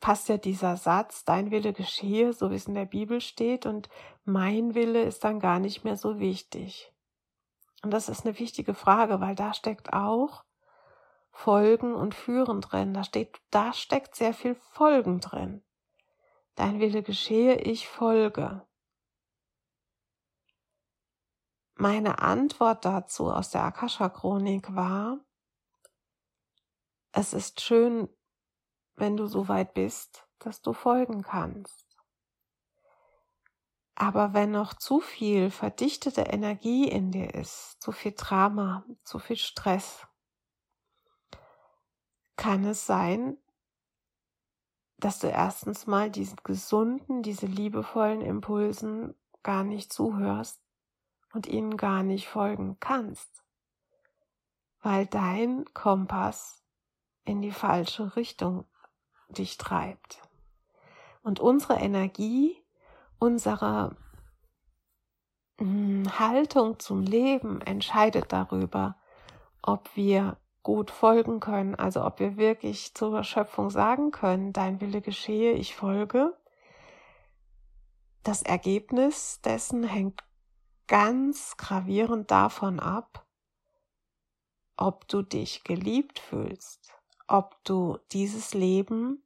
passt 0.00 0.28
ja 0.28 0.38
dieser 0.38 0.76
Satz, 0.76 1.24
dein 1.24 1.50
Wille 1.50 1.72
geschehe, 1.72 2.32
so 2.32 2.50
wie 2.50 2.56
es 2.56 2.66
in 2.66 2.74
der 2.74 2.86
Bibel 2.86 3.20
steht, 3.20 3.66
und 3.66 3.88
mein 4.24 4.74
Wille 4.74 5.02
ist 5.02 5.24
dann 5.24 5.38
gar 5.40 5.60
nicht 5.60 5.84
mehr 5.84 5.96
so 5.96 6.18
wichtig. 6.18 6.92
Und 7.82 7.92
das 7.92 8.08
ist 8.08 8.26
eine 8.26 8.38
wichtige 8.38 8.74
Frage, 8.74 9.20
weil 9.20 9.34
da 9.34 9.54
steckt 9.54 9.92
auch 9.92 10.44
Folgen 11.30 11.94
und 11.94 12.14
Führen 12.14 12.60
drin. 12.60 12.92
Da 12.92 13.04
steht, 13.04 13.40
da 13.50 13.72
steckt 13.72 14.14
sehr 14.14 14.34
viel 14.34 14.54
Folgen 14.54 15.20
drin. 15.20 15.62
Dein 16.56 16.80
Wille 16.80 17.02
geschehe, 17.02 17.54
ich 17.56 17.88
folge. 17.88 18.66
Meine 21.80 22.18
Antwort 22.18 22.84
dazu 22.84 23.32
aus 23.32 23.48
der 23.48 23.64
Akasha-Chronik 23.64 24.74
war, 24.76 25.18
es 27.10 27.32
ist 27.32 27.62
schön, 27.62 28.06
wenn 28.96 29.16
du 29.16 29.26
so 29.26 29.48
weit 29.48 29.72
bist, 29.72 30.28
dass 30.40 30.60
du 30.60 30.74
folgen 30.74 31.22
kannst. 31.22 31.96
Aber 33.94 34.34
wenn 34.34 34.50
noch 34.50 34.74
zu 34.74 35.00
viel 35.00 35.50
verdichtete 35.50 36.20
Energie 36.20 36.86
in 36.86 37.12
dir 37.12 37.32
ist, 37.34 37.80
zu 37.80 37.92
viel 37.92 38.12
Drama, 38.12 38.84
zu 39.02 39.18
viel 39.18 39.36
Stress, 39.36 40.06
kann 42.36 42.66
es 42.66 42.84
sein, 42.84 43.38
dass 44.98 45.18
du 45.18 45.28
erstens 45.28 45.86
mal 45.86 46.10
diesen 46.10 46.36
gesunden, 46.44 47.22
diese 47.22 47.46
liebevollen 47.46 48.20
Impulsen 48.20 49.18
gar 49.42 49.64
nicht 49.64 49.90
zuhörst 49.90 50.60
und 51.32 51.46
ihnen 51.46 51.76
gar 51.76 52.02
nicht 52.02 52.28
folgen 52.28 52.76
kannst, 52.80 53.42
weil 54.82 55.06
dein 55.06 55.64
Kompass 55.74 56.62
in 57.24 57.42
die 57.42 57.52
falsche 57.52 58.16
Richtung 58.16 58.64
dich 59.28 59.56
treibt. 59.58 60.22
Und 61.22 61.38
unsere 61.38 61.74
Energie, 61.74 62.56
unsere 63.18 63.96
hm, 65.58 66.18
Haltung 66.18 66.78
zum 66.78 67.02
Leben 67.02 67.60
entscheidet 67.60 68.32
darüber, 68.32 68.96
ob 69.62 69.94
wir 69.94 70.38
gut 70.62 70.90
folgen 70.90 71.40
können, 71.40 71.74
also 71.74 72.04
ob 72.04 72.20
wir 72.20 72.36
wirklich 72.36 72.94
zur 72.94 73.22
Schöpfung 73.24 73.70
sagen 73.70 74.10
können, 74.10 74.52
dein 74.52 74.80
Wille 74.80 75.00
geschehe, 75.00 75.52
ich 75.52 75.74
folge. 75.74 76.36
Das 78.22 78.42
Ergebnis 78.42 79.40
dessen 79.42 79.84
hängt 79.84 80.22
ganz 80.90 81.56
gravierend 81.56 82.32
davon 82.32 82.80
ab, 82.80 83.24
ob 84.76 85.06
du 85.06 85.22
dich 85.22 85.62
geliebt 85.62 86.18
fühlst, 86.18 86.92
ob 87.28 87.62
du 87.62 87.98
dieses 88.10 88.54
Leben 88.54 89.22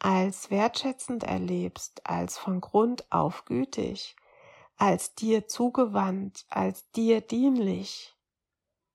als 0.00 0.50
wertschätzend 0.50 1.24
erlebst, 1.24 2.06
als 2.06 2.36
von 2.36 2.60
Grund 2.60 3.10
auf 3.10 3.46
gütig, 3.46 4.16
als 4.76 5.14
dir 5.14 5.48
zugewandt, 5.48 6.44
als 6.50 6.90
dir 6.90 7.22
dienlich. 7.22 8.14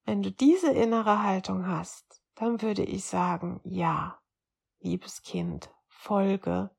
Wenn 0.05 0.21
du 0.21 0.31
diese 0.31 0.71
innere 0.71 1.23
Haltung 1.23 1.65
hast, 1.65 2.21
dann 2.35 2.61
würde 2.61 2.83
ich 2.83 3.05
sagen, 3.05 3.59
ja, 3.63 4.19
liebes 4.81 5.23
Kind, 5.23 5.71
folge 5.87 6.69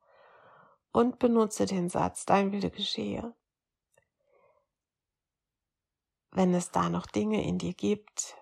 und 0.92 1.18
benutze 1.18 1.66
den 1.66 1.88
Satz, 1.88 2.24
dein 2.24 2.52
Wille 2.52 2.70
geschehe. 2.70 3.34
Wenn 6.30 6.54
es 6.54 6.70
da 6.70 6.90
noch 6.90 7.06
Dinge 7.06 7.44
in 7.44 7.58
dir 7.58 7.74
gibt, 7.74 8.36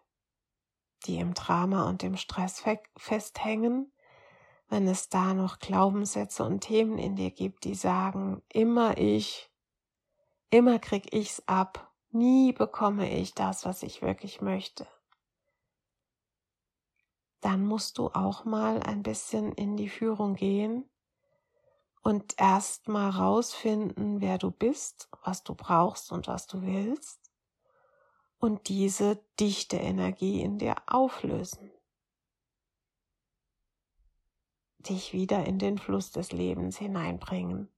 die 1.06 1.18
im 1.18 1.34
Drama 1.34 1.88
und 1.88 2.02
im 2.02 2.16
Stress 2.16 2.62
festhängen, 2.96 3.92
wenn 4.68 4.88
es 4.88 5.08
da 5.08 5.34
noch 5.34 5.60
Glaubenssätze 5.60 6.42
und 6.42 6.60
Themen 6.60 6.98
in 6.98 7.14
dir 7.14 7.30
gibt, 7.30 7.64
die 7.64 7.74
sagen, 7.74 8.42
immer 8.48 8.98
ich, 8.98 9.50
immer 10.50 10.80
krieg 10.80 11.12
ich's 11.14 11.42
ab, 11.46 11.92
nie 12.10 12.52
bekomme 12.52 13.08
ich 13.10 13.34
das, 13.34 13.64
was 13.64 13.84
ich 13.84 14.02
wirklich 14.02 14.40
möchte. 14.40 14.88
Dann 17.40 17.64
musst 17.64 17.98
du 17.98 18.08
auch 18.08 18.44
mal 18.44 18.82
ein 18.82 19.04
bisschen 19.04 19.52
in 19.52 19.76
die 19.76 19.88
Führung 19.88 20.34
gehen 20.34 20.90
und 22.02 22.34
erst 22.38 22.88
mal 22.88 23.10
rausfinden, 23.10 24.20
wer 24.20 24.38
du 24.38 24.50
bist, 24.50 25.08
was 25.22 25.44
du 25.44 25.54
brauchst 25.54 26.10
und 26.10 26.26
was 26.26 26.48
du 26.48 26.62
willst 26.62 27.25
und 28.38 28.68
diese 28.68 29.18
dichte 29.40 29.76
Energie 29.76 30.42
in 30.42 30.58
dir 30.58 30.76
auflösen. 30.86 31.70
Dich 34.78 35.12
wieder 35.12 35.44
in 35.46 35.58
den 35.58 35.78
Fluss 35.78 36.12
des 36.12 36.32
Lebens 36.32 36.78
hineinbringen. 36.78 37.68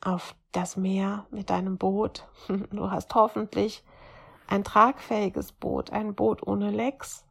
Auf 0.00 0.36
das 0.52 0.76
Meer 0.76 1.26
mit 1.30 1.50
deinem 1.50 1.78
Boot. 1.78 2.28
Du 2.70 2.90
hast 2.90 3.14
hoffentlich 3.14 3.82
ein 4.46 4.64
tragfähiges 4.64 5.52
Boot, 5.52 5.90
ein 5.90 6.14
Boot 6.14 6.46
ohne 6.46 6.70
Lecks. 6.70 7.24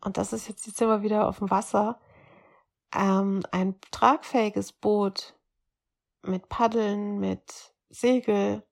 Und 0.00 0.16
das 0.16 0.32
ist 0.32 0.48
jetzt, 0.48 0.66
jetzt 0.66 0.80
immer 0.80 1.02
wieder 1.02 1.28
auf 1.28 1.38
dem 1.38 1.50
Wasser. 1.50 2.00
Ähm, 2.94 3.42
ein 3.50 3.80
tragfähiges 3.90 4.72
Boot 4.72 5.34
mit 6.22 6.48
Paddeln, 6.48 7.18
mit 7.18 7.74
Segel, 7.90 8.62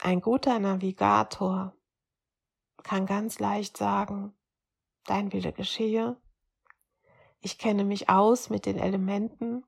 ein 0.00 0.20
guter 0.20 0.58
Navigator 0.58 1.74
kann 2.82 3.06
ganz 3.06 3.38
leicht 3.38 3.76
sagen, 3.76 4.34
dein 5.04 5.32
Wille 5.32 5.52
geschehe. 5.52 6.16
Ich 7.40 7.58
kenne 7.58 7.84
mich 7.84 8.08
aus 8.08 8.50
mit 8.50 8.66
den 8.66 8.78
Elementen. 8.78 9.64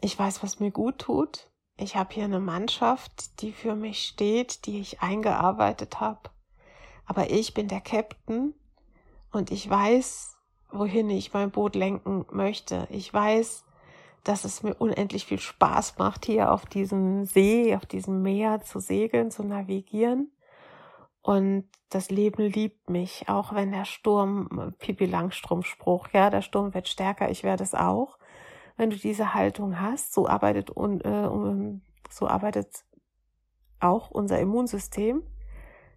Ich 0.00 0.18
weiß, 0.18 0.42
was 0.42 0.60
mir 0.60 0.70
gut 0.70 0.98
tut. 0.98 1.50
Ich 1.76 1.96
habe 1.96 2.12
hier 2.12 2.24
eine 2.24 2.40
Mannschaft, 2.40 3.40
die 3.40 3.52
für 3.52 3.74
mich 3.74 4.06
steht, 4.06 4.66
die 4.66 4.80
ich 4.80 5.00
eingearbeitet 5.00 6.00
habe. 6.00 6.30
Aber 7.06 7.30
ich 7.30 7.54
bin 7.54 7.68
der 7.68 7.80
Captain 7.80 8.54
und 9.30 9.50
ich 9.50 9.68
weiß, 9.68 10.36
wohin 10.70 11.08
ich 11.10 11.32
mein 11.32 11.50
Boot 11.50 11.74
lenken 11.74 12.26
möchte. 12.30 12.86
Ich 12.90 13.12
weiß, 13.12 13.64
dass 14.24 14.44
es 14.44 14.62
mir 14.62 14.74
unendlich 14.74 15.26
viel 15.26 15.40
Spaß 15.40 15.98
macht, 15.98 16.26
hier 16.26 16.52
auf 16.52 16.66
diesem 16.66 17.24
See, 17.24 17.74
auf 17.74 17.86
diesem 17.86 18.22
Meer 18.22 18.60
zu 18.60 18.78
segeln, 18.78 19.30
zu 19.30 19.42
navigieren. 19.42 20.32
Und 21.22 21.68
das 21.88 22.10
Leben 22.10 22.42
liebt 22.42 22.90
mich, 22.90 23.28
auch 23.28 23.54
wenn 23.54 23.72
der 23.72 23.84
Sturm, 23.84 24.74
Pipi 24.78 25.06
Langstrumpf-Spruch, 25.06 26.08
ja, 26.12 26.30
der 26.30 26.42
Sturm 26.42 26.74
wird 26.74 26.88
stärker, 26.88 27.30
ich 27.30 27.44
werde 27.44 27.62
es 27.62 27.74
auch. 27.74 28.18
Wenn 28.76 28.90
du 28.90 28.96
diese 28.96 29.34
Haltung 29.34 29.80
hast, 29.80 30.12
so 30.12 30.26
arbeitet, 30.26 30.70
äh, 30.70 31.80
so 32.10 32.26
arbeitet 32.26 32.84
auch 33.80 34.10
unser 34.10 34.38
Immunsystem. 34.38 35.22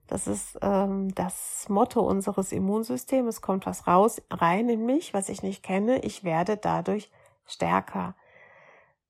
Das 0.07 0.27
ist 0.27 0.57
ähm, 0.61 1.13
das 1.15 1.67
Motto 1.69 2.01
unseres 2.01 2.51
Immunsystems. 2.51 3.35
Es 3.35 3.41
kommt 3.41 3.65
was 3.65 3.87
raus, 3.87 4.21
rein 4.29 4.69
in 4.69 4.85
mich, 4.85 5.13
was 5.13 5.29
ich 5.29 5.41
nicht 5.41 5.63
kenne. 5.63 5.99
Ich 6.03 6.23
werde 6.23 6.57
dadurch 6.57 7.09
stärker. 7.45 8.15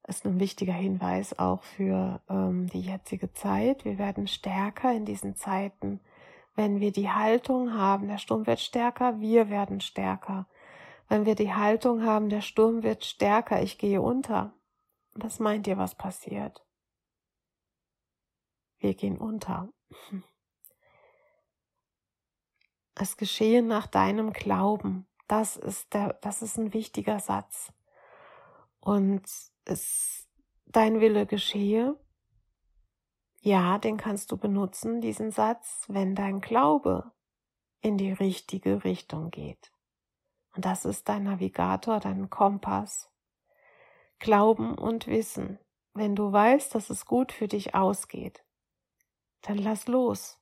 Das 0.03 0.17
ist 0.17 0.25
ein 0.25 0.39
wichtiger 0.39 0.73
Hinweis 0.73 1.37
auch 1.39 1.63
für 1.63 2.21
ähm, 2.29 2.67
die 2.67 2.81
jetzige 2.81 3.33
Zeit. 3.33 3.85
Wir 3.85 3.97
werden 3.97 4.27
stärker 4.27 4.93
in 4.93 5.05
diesen 5.05 5.35
Zeiten, 5.35 5.99
wenn 6.55 6.79
wir 6.79 6.91
die 6.91 7.09
Haltung 7.09 7.73
haben, 7.73 8.07
der 8.07 8.17
Sturm 8.17 8.47
wird 8.47 8.61
stärker, 8.61 9.19
wir 9.19 9.49
werden 9.49 9.81
stärker. 9.81 10.47
Wenn 11.09 11.25
wir 11.25 11.35
die 11.35 11.53
Haltung 11.53 12.03
haben, 12.03 12.29
der 12.29 12.41
Sturm 12.41 12.81
wird 12.81 13.03
stärker, 13.03 13.61
ich 13.61 13.77
gehe 13.77 14.01
unter. 14.01 14.53
Was 15.13 15.39
meint 15.39 15.67
ihr, 15.67 15.77
was 15.77 15.95
passiert? 15.95 16.65
Wir 18.79 18.93
gehen 18.93 19.17
unter. 19.17 19.69
Es 22.95 23.17
geschehe 23.17 23.61
nach 23.61 23.87
deinem 23.87 24.31
Glauben. 24.31 25.07
Das 25.27 25.57
ist 25.57 25.93
der, 25.93 26.13
das 26.21 26.41
ist 26.41 26.57
ein 26.57 26.73
wichtiger 26.73 27.19
Satz. 27.19 27.73
Und 28.85 29.23
es, 29.65 30.27
dein 30.67 31.01
Wille 31.01 31.25
geschehe. 31.25 31.99
Ja, 33.41 33.79
den 33.79 33.97
kannst 33.97 34.31
du 34.31 34.37
benutzen, 34.37 35.01
diesen 35.01 35.31
Satz, 35.31 35.85
wenn 35.87 36.13
dein 36.13 36.39
Glaube 36.39 37.11
in 37.81 37.97
die 37.97 38.11
richtige 38.11 38.83
Richtung 38.83 39.31
geht. 39.31 39.71
Und 40.55 40.65
das 40.65 40.85
ist 40.85 41.09
dein 41.09 41.23
Navigator, 41.23 41.99
dein 41.99 42.29
Kompass. 42.29 43.11
Glauben 44.19 44.77
und 44.77 45.07
Wissen. 45.07 45.57
Wenn 45.95 46.15
du 46.15 46.31
weißt, 46.31 46.75
dass 46.75 46.91
es 46.91 47.07
gut 47.07 47.31
für 47.31 47.47
dich 47.47 47.73
ausgeht, 47.73 48.45
dann 49.41 49.57
lass 49.57 49.87
los. 49.87 50.39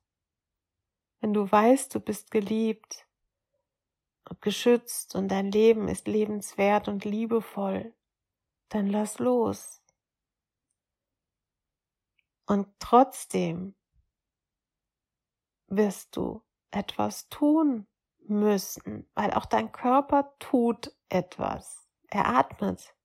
Wenn 1.22 1.34
du 1.34 1.50
weißt, 1.50 1.96
du 1.96 2.02
bist 2.02 2.30
geliebt 2.30 3.08
und 4.30 4.42
geschützt 4.42 5.16
und 5.16 5.30
dein 5.30 5.50
Leben 5.50 5.88
ist 5.88 6.10
lebenswert 6.10 6.90
und 6.90 7.06
liebevoll, 7.06 7.94
dann 8.74 8.88
lass 8.88 9.20
los. 9.20 9.82
Und 12.48 12.68
trotzdem 12.80 13.76
wirst 15.68 16.16
du 16.16 16.44
etwas 16.72 17.30
tun 17.30 17.88
müssen, 18.18 19.10
weil 19.14 19.32
auch 19.32 19.46
dein 19.46 19.72
Körper 19.72 20.34
tut 20.40 20.92
etwas. 21.10 21.88
Er 22.08 22.28
atmet. 22.28 22.96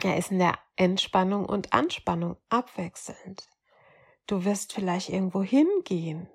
Er 0.00 0.16
ist 0.16 0.30
in 0.30 0.38
der 0.38 0.58
Entspannung 0.76 1.44
und 1.44 1.72
Anspannung 1.72 2.36
abwechselnd. 2.48 3.48
Du 4.26 4.44
wirst 4.44 4.72
vielleicht 4.72 5.08
irgendwo 5.08 5.42
hingehen, 5.42 6.28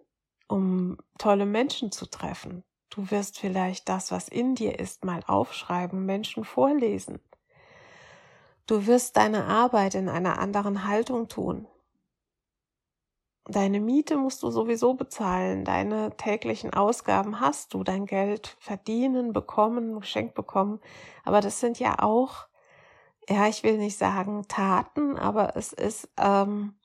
um 0.48 0.98
tolle 1.18 1.46
Menschen 1.46 1.92
zu 1.92 2.06
treffen. 2.06 2.66
Du 2.94 3.10
wirst 3.10 3.40
vielleicht 3.40 3.90
das, 3.90 4.12
was 4.12 4.28
in 4.28 4.54
dir 4.54 4.78
ist, 4.80 5.04
mal 5.04 5.22
aufschreiben, 5.26 6.06
Menschen 6.06 6.44
vorlesen. 6.44 7.20
Du 8.68 8.86
wirst 8.86 9.18
deine 9.18 9.46
Arbeit 9.46 9.96
in 9.96 10.08
einer 10.08 10.38
anderen 10.38 10.88
Haltung 10.88 11.28
tun. 11.28 11.68
Deine 13.46 13.80
Miete 13.80 14.16
musst 14.16 14.44
du 14.44 14.52
sowieso 14.52 14.94
bezahlen, 14.94 15.66
deine 15.66 16.16
täglichen 16.18 16.72
Ausgaben 16.72 17.40
hast 17.40 17.74
du, 17.74 17.84
dein 17.84 18.06
Geld 18.06 18.56
verdienen, 18.60 19.34
bekommen, 19.34 20.00
geschenkt 20.00 20.36
bekommen. 20.36 20.80
Aber 21.26 21.42
das 21.42 21.60
sind 21.60 21.80
ja 21.80 21.98
auch, 21.98 22.46
ja, 23.28 23.48
ich 23.48 23.64
will 23.64 23.80
nicht 23.80 23.98
sagen 23.98 24.46
Taten, 24.48 25.18
aber 25.18 25.58
es 25.58 25.74
ist 25.74 26.10
ähm, 26.18 26.76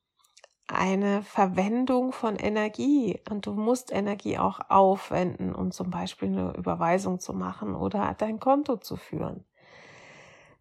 eine 0.68 1.22
Verwendung 1.22 2.12
von 2.12 2.36
Energie 2.36 3.20
und 3.30 3.46
du 3.46 3.52
musst 3.52 3.90
Energie 3.90 4.38
auch 4.38 4.60
aufwenden, 4.68 5.54
um 5.54 5.70
zum 5.70 5.90
Beispiel 5.90 6.28
eine 6.28 6.52
Überweisung 6.56 7.20
zu 7.20 7.32
machen 7.32 7.74
oder 7.74 8.14
dein 8.14 8.38
Konto 8.38 8.76
zu 8.76 8.96
führen. 8.96 9.44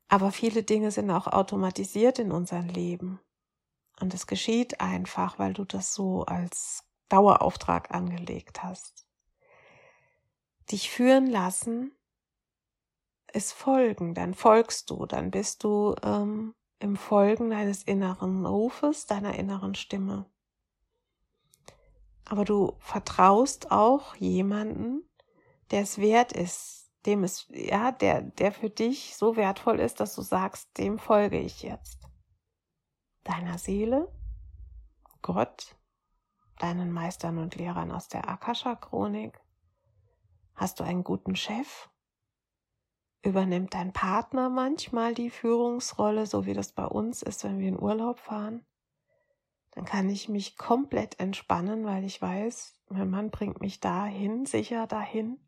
Aber 0.07 0.31
viele 0.31 0.63
Dinge 0.63 0.91
sind 0.91 1.11
auch 1.11 1.27
automatisiert 1.27 2.19
in 2.19 2.31
unserem 2.31 2.69
Leben. 2.69 3.19
Und 3.99 4.13
es 4.13 4.27
geschieht 4.27 4.79
einfach, 4.79 5.37
weil 5.39 5.53
du 5.53 5.65
das 5.65 5.93
so 5.93 6.23
als 6.23 6.85
Dauerauftrag 7.09 7.93
angelegt 7.93 8.63
hast. 8.63 9.05
Dich 10.71 10.89
führen 10.89 11.27
lassen 11.27 11.91
ist 13.33 13.51
folgen, 13.51 14.13
dann 14.13 14.33
folgst 14.33 14.89
du, 14.89 15.05
dann 15.05 15.31
bist 15.31 15.63
du 15.63 15.95
ähm, 16.01 16.55
im 16.79 16.95
Folgen 16.95 17.49
deines 17.49 17.83
inneren 17.83 18.45
Rufes, 18.45 19.05
deiner 19.05 19.35
inneren 19.35 19.75
Stimme. 19.75 20.25
Aber 22.25 22.45
du 22.45 22.75
vertraust 22.79 23.71
auch 23.71 24.15
jemanden, 24.15 25.07
der 25.71 25.81
es 25.81 25.97
wert 25.97 26.33
ist, 26.33 26.91
dem 27.05 27.23
es, 27.23 27.47
ja, 27.49 27.91
der, 27.91 28.21
der 28.21 28.51
für 28.51 28.69
dich 28.69 29.15
so 29.15 29.35
wertvoll 29.37 29.79
ist, 29.79 29.99
dass 29.99 30.13
du 30.15 30.21
sagst, 30.21 30.77
dem 30.77 30.99
folge 30.99 31.39
ich 31.39 31.63
jetzt. 31.63 32.07
Deiner 33.23 33.57
Seele, 33.57 34.11
Gott, 35.21 35.77
deinen 36.59 36.91
Meistern 36.91 37.37
und 37.37 37.55
Lehrern 37.55 37.91
aus 37.91 38.07
der 38.07 38.27
Akasha-Chronik. 38.27 39.39
Hast 40.55 40.79
du 40.79 40.83
einen 40.83 41.03
guten 41.03 41.35
Chef? 41.35 41.89
Übernimmt 43.27 43.73
dein 43.73 43.91
Partner 43.91 44.47
manchmal 44.47 45.13
die 45.13 45.29
Führungsrolle, 45.29 46.25
so 46.25 46.45
wie 46.45 46.53
das 46.53 46.71
bei 46.71 46.85
uns 46.85 47.21
ist, 47.21 47.43
wenn 47.43 47.59
wir 47.59 47.67
in 47.67 47.77
Urlaub 47.77 48.19
fahren? 48.19 48.65
Dann 49.71 49.83
kann 49.83 50.09
ich 50.09 50.29
mich 50.29 50.55
komplett 50.55 51.19
entspannen, 51.19 51.83
weil 51.83 52.05
ich 52.05 52.21
weiß, 52.21 52.79
mein 52.87 53.09
Mann 53.09 53.29
bringt 53.29 53.59
mich 53.59 53.81
dahin, 53.81 54.45
sicher 54.45 54.87
dahin, 54.87 55.41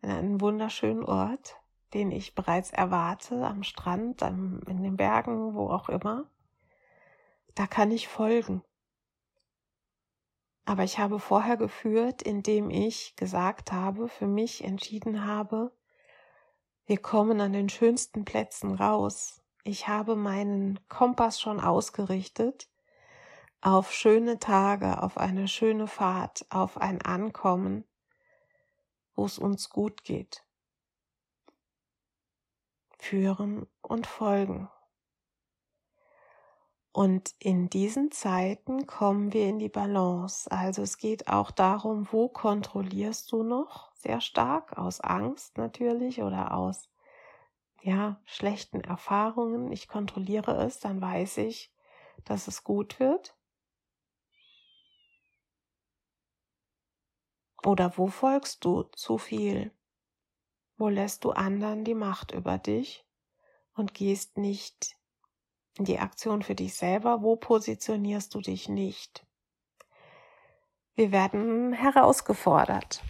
an 0.00 0.08
einen 0.08 0.40
wunderschönen 0.40 1.04
Ort, 1.04 1.56
den 1.92 2.10
ich 2.10 2.34
bereits 2.34 2.70
erwarte, 2.70 3.46
am 3.46 3.62
Strand, 3.62 4.22
in 4.22 4.82
den 4.82 4.96
Bergen, 4.96 5.52
wo 5.52 5.68
auch 5.68 5.90
immer. 5.90 6.30
Da 7.54 7.66
kann 7.66 7.90
ich 7.90 8.08
folgen. 8.08 8.62
Aber 10.64 10.82
ich 10.82 10.98
habe 10.98 11.18
vorher 11.18 11.58
geführt, 11.58 12.22
indem 12.22 12.70
ich 12.70 13.16
gesagt 13.16 13.70
habe, 13.70 14.08
für 14.08 14.26
mich 14.26 14.64
entschieden 14.64 15.26
habe, 15.26 15.72
wir 16.86 16.98
kommen 16.98 17.40
an 17.40 17.52
den 17.52 17.68
schönsten 17.68 18.24
Plätzen 18.24 18.74
raus. 18.74 19.42
Ich 19.64 19.88
habe 19.88 20.14
meinen 20.14 20.78
Kompass 20.88 21.40
schon 21.40 21.60
ausgerichtet 21.60 22.68
auf 23.60 23.92
schöne 23.92 24.38
Tage, 24.38 25.02
auf 25.02 25.18
eine 25.18 25.48
schöne 25.48 25.88
Fahrt, 25.88 26.46
auf 26.50 26.78
ein 26.78 27.02
Ankommen, 27.02 27.84
wo 29.16 29.24
es 29.24 29.38
uns 29.38 29.70
gut 29.70 30.04
geht. 30.04 30.44
Führen 32.98 33.66
und 33.82 34.06
folgen. 34.06 34.68
Und 36.92 37.34
in 37.40 37.68
diesen 37.68 38.12
Zeiten 38.12 38.86
kommen 38.86 39.32
wir 39.32 39.48
in 39.48 39.58
die 39.58 39.68
Balance. 39.68 40.50
Also 40.50 40.82
es 40.82 40.96
geht 40.96 41.28
auch 41.28 41.50
darum, 41.50 42.06
wo 42.12 42.28
kontrollierst 42.28 43.32
du 43.32 43.42
noch 43.42 43.85
sehr 43.96 44.20
stark 44.20 44.78
aus 44.78 45.00
Angst 45.00 45.58
natürlich 45.58 46.22
oder 46.22 46.54
aus 46.54 46.88
ja, 47.82 48.20
schlechten 48.24 48.80
Erfahrungen. 48.80 49.70
Ich 49.72 49.88
kontrolliere 49.88 50.64
es, 50.64 50.80
dann 50.80 51.00
weiß 51.00 51.38
ich, 51.38 51.72
dass 52.24 52.48
es 52.48 52.64
gut 52.64 52.98
wird. 52.98 53.36
Oder 57.64 57.96
wo 57.96 58.08
folgst 58.08 58.64
du 58.64 58.82
zu 58.82 59.18
viel? 59.18 59.72
Wo 60.76 60.88
lässt 60.88 61.24
du 61.24 61.30
anderen 61.30 61.84
die 61.84 61.94
Macht 61.94 62.32
über 62.32 62.58
dich 62.58 63.04
und 63.74 63.94
gehst 63.94 64.36
nicht 64.36 64.96
die 65.78 65.98
Aktion 65.98 66.42
für 66.42 66.54
dich 66.54 66.74
selber, 66.74 67.22
wo 67.22 67.36
positionierst 67.36 68.34
du 68.34 68.40
dich 68.40 68.68
nicht? 68.68 69.26
Wir 70.94 71.12
werden 71.12 71.72
herausgefordert, 71.72 73.02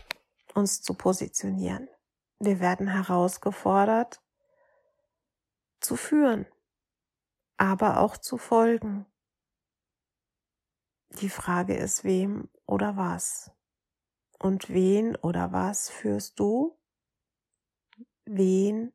uns 0.56 0.82
zu 0.82 0.94
positionieren. 0.94 1.88
Wir 2.38 2.60
werden 2.60 2.88
herausgefordert, 2.88 4.22
zu 5.80 5.96
führen, 5.96 6.46
aber 7.56 8.00
auch 8.00 8.16
zu 8.16 8.38
folgen. 8.38 9.06
Die 11.20 11.30
Frage 11.30 11.76
ist, 11.76 12.04
wem 12.04 12.48
oder 12.66 12.96
was? 12.96 13.50
Und 14.38 14.68
wen 14.68 15.16
oder 15.16 15.52
was 15.52 15.88
führst 15.88 16.38
du? 16.38 16.76
wen, 18.26 18.92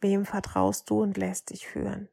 wem 0.00 0.26
vertraust 0.26 0.90
du 0.90 1.00
und 1.02 1.16
lässt 1.16 1.50
dich 1.50 1.66
führen. 1.66 2.08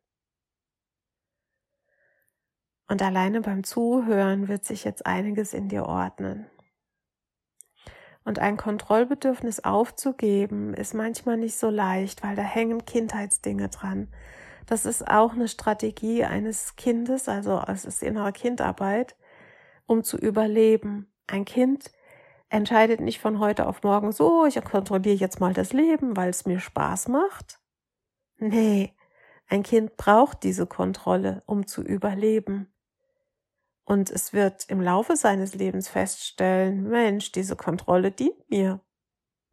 Und 2.88 3.02
alleine 3.02 3.42
beim 3.42 3.64
Zuhören 3.64 4.48
wird 4.48 4.66
sich 4.66 4.84
jetzt 4.84 5.06
einiges 5.06 5.54
in 5.54 5.70
dir 5.70 5.86
ordnen. 5.86 6.50
Und 8.24 8.40
ein 8.40 8.58
Kontrollbedürfnis 8.58 9.64
aufzugeben 9.64 10.74
ist 10.74 10.94
manchmal 10.94 11.38
nicht 11.38 11.58
so 11.58 11.70
leicht, 11.70 12.24
weil 12.24 12.36
da 12.36 12.44
hängen 12.44 12.86
Kindheitsdinge 12.86 13.70
dran. 13.70 14.10
Das 14.68 14.86
ist 14.86 15.08
auch 15.08 15.34
eine 15.34 15.48
Strategie 15.48 16.24
eines 16.24 16.76
Kindes, 16.76 17.28
also 17.28 17.62
es 17.68 17.84
ist 17.84 18.04
innere 18.04 18.32
Kindarbeit, 18.32 19.16
um 19.88 20.04
zu 20.04 20.18
überleben. 20.18 21.12
Ein 21.28 21.46
Kind 21.46 21.92
entscheidet 22.50 23.00
nicht 23.00 23.20
von 23.20 23.40
heute 23.40 23.66
auf 23.68 23.82
morgen 23.84 24.12
so, 24.12 24.46
ich 24.46 24.62
kontrolliere 24.64 25.16
jetzt 25.16 25.40
mal 25.40 25.54
das 25.54 25.74
Leben, 25.74 26.16
weil 26.16 26.30
es 26.30 26.46
mir 26.46 26.60
Spaß 26.60 27.08
macht. 27.08 27.60
Nee, 28.38 28.94
ein 29.48 29.64
Kind 29.64 29.98
braucht 29.98 30.44
diese 30.44 30.68
Kontrolle, 30.68 31.44
um 31.46 31.68
zu 31.68 31.82
überleben. 31.82 32.72
Und 33.92 34.10
es 34.10 34.32
wird 34.32 34.70
im 34.70 34.80
Laufe 34.80 35.18
seines 35.18 35.54
Lebens 35.54 35.90
feststellen, 35.90 36.88
Mensch, 36.88 37.34
diese 37.34 37.58
Kontrolle 37.58 38.10
dient 38.10 38.50
mir. 38.50 38.80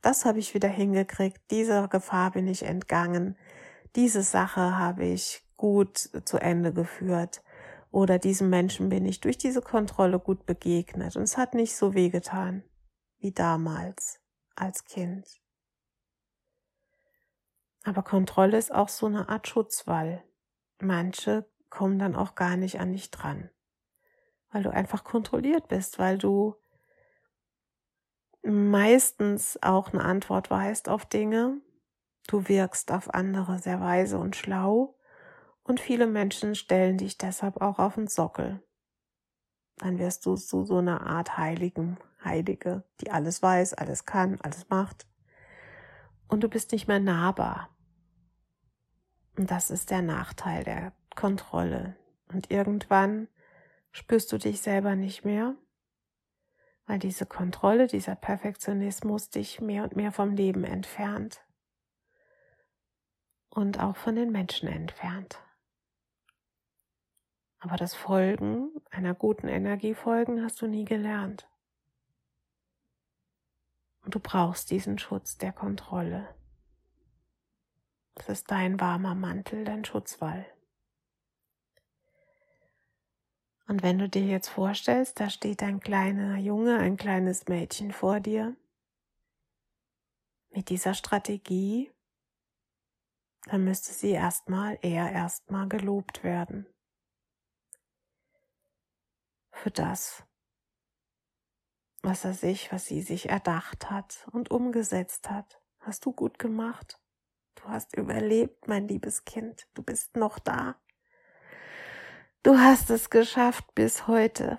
Das 0.00 0.24
habe 0.24 0.38
ich 0.38 0.54
wieder 0.54 0.68
hingekriegt, 0.68 1.40
dieser 1.50 1.88
Gefahr 1.88 2.30
bin 2.30 2.46
ich 2.46 2.62
entgangen, 2.62 3.36
diese 3.96 4.22
Sache 4.22 4.78
habe 4.78 5.06
ich 5.06 5.42
gut 5.56 5.98
zu 6.24 6.38
Ende 6.38 6.72
geführt 6.72 7.42
oder 7.90 8.20
diesem 8.20 8.48
Menschen 8.48 8.90
bin 8.90 9.06
ich 9.06 9.20
durch 9.20 9.38
diese 9.38 9.60
Kontrolle 9.60 10.20
gut 10.20 10.46
begegnet 10.46 11.16
und 11.16 11.24
es 11.24 11.36
hat 11.36 11.54
nicht 11.54 11.74
so 11.74 11.94
wehgetan 11.94 12.62
wie 13.18 13.32
damals 13.32 14.20
als 14.54 14.84
Kind. 14.84 15.26
Aber 17.82 18.04
Kontrolle 18.04 18.56
ist 18.56 18.72
auch 18.72 18.88
so 18.88 19.06
eine 19.06 19.28
Art 19.28 19.48
Schutzwall. 19.48 20.22
Manche 20.80 21.50
kommen 21.70 21.98
dann 21.98 22.14
auch 22.14 22.36
gar 22.36 22.56
nicht 22.56 22.78
an 22.78 22.92
dich 22.92 23.10
dran, 23.10 23.50
weil 24.50 24.62
du 24.62 24.70
einfach 24.72 25.04
kontrolliert 25.04 25.68
bist, 25.68 25.98
weil 25.98 26.18
du 26.18 26.54
meistens 28.42 29.58
auch 29.62 29.92
eine 29.92 30.04
Antwort 30.04 30.50
weißt 30.50 30.88
auf 30.88 31.06
Dinge. 31.06 31.60
Du 32.28 32.48
wirkst 32.48 32.92
auf 32.92 33.12
andere 33.14 33.58
sehr 33.58 33.80
weise 33.80 34.18
und 34.18 34.36
schlau 34.36 34.94
und 35.64 35.80
viele 35.80 36.06
Menschen 36.06 36.54
stellen 36.54 36.96
dich 36.96 37.18
deshalb 37.18 37.60
auch 37.60 37.78
auf 37.78 37.94
den 37.94 38.06
Sockel. 38.06 38.62
Dann 39.76 39.98
wirst 39.98 40.26
du 40.26 40.34
zu 40.34 40.64
so 40.64 40.78
einer 40.78 41.06
Art 41.06 41.36
Heiligen 41.36 41.98
Heilige, 42.24 42.82
die 43.00 43.10
alles 43.10 43.42
weiß, 43.42 43.74
alles 43.74 44.04
kann, 44.04 44.40
alles 44.40 44.68
macht. 44.68 45.06
Und 46.26 46.42
du 46.42 46.48
bist 46.48 46.72
nicht 46.72 46.88
mehr 46.88 47.00
nahbar. 47.00 47.70
Und 49.36 49.50
das 49.50 49.70
ist 49.70 49.90
der 49.90 50.02
Nachteil 50.02 50.64
der 50.64 50.92
Kontrolle. 51.14 51.96
Und 52.32 52.50
irgendwann 52.50 53.28
spürst 53.92 54.32
du 54.32 54.38
dich 54.38 54.60
selber 54.60 54.96
nicht 54.96 55.24
mehr, 55.24 55.56
weil 56.86 56.98
diese 56.98 57.26
Kontrolle, 57.26 57.86
dieser 57.86 58.16
Perfektionismus 58.16 59.30
dich 59.30 59.60
mehr 59.60 59.84
und 59.84 59.96
mehr 59.96 60.12
vom 60.12 60.34
Leben 60.34 60.64
entfernt 60.64 61.44
und 63.50 63.80
auch 63.80 63.96
von 63.96 64.14
den 64.14 64.30
Menschen 64.30 64.68
entfernt. 64.68 65.40
Aber 67.60 67.76
das 67.76 67.94
Folgen, 67.94 68.70
einer 68.90 69.14
guten 69.14 69.48
Energie 69.48 69.94
folgen, 69.94 70.42
hast 70.42 70.62
du 70.62 70.66
nie 70.66 70.84
gelernt. 70.84 71.48
Und 74.02 74.14
du 74.14 74.20
brauchst 74.20 74.70
diesen 74.70 74.98
Schutz 74.98 75.38
der 75.38 75.52
Kontrolle. 75.52 76.34
Das 78.14 78.28
ist 78.28 78.50
dein 78.50 78.80
warmer 78.80 79.14
Mantel, 79.14 79.64
dein 79.64 79.84
Schutzwall. 79.84 80.46
Und 83.68 83.82
wenn 83.82 83.98
du 83.98 84.08
dir 84.08 84.24
jetzt 84.24 84.48
vorstellst, 84.48 85.20
da 85.20 85.28
steht 85.28 85.62
ein 85.62 85.78
kleiner 85.78 86.38
Junge, 86.38 86.78
ein 86.78 86.96
kleines 86.96 87.48
Mädchen 87.48 87.92
vor 87.92 88.18
dir, 88.18 88.56
mit 90.50 90.70
dieser 90.70 90.94
Strategie, 90.94 91.92
dann 93.44 93.64
müsste 93.64 93.92
sie 93.92 94.10
erstmal, 94.10 94.78
er 94.80 95.12
erstmal 95.12 95.68
gelobt 95.68 96.24
werden. 96.24 96.66
Für 99.52 99.70
das, 99.70 100.24
was 102.02 102.24
er 102.24 102.32
sich, 102.32 102.72
was 102.72 102.86
sie 102.86 103.02
sich 103.02 103.28
erdacht 103.28 103.90
hat 103.90 104.26
und 104.32 104.50
umgesetzt 104.50 105.28
hat. 105.28 105.60
Hast 105.80 106.06
du 106.06 106.12
gut 106.12 106.38
gemacht. 106.38 107.00
Du 107.56 107.64
hast 107.64 107.94
überlebt, 107.96 108.66
mein 108.66 108.88
liebes 108.88 109.26
Kind. 109.26 109.68
Du 109.74 109.82
bist 109.82 110.16
noch 110.16 110.38
da. 110.38 110.80
Du 112.44 112.56
hast 112.56 112.88
es 112.90 113.10
geschafft 113.10 113.74
bis 113.74 114.06
heute. 114.06 114.58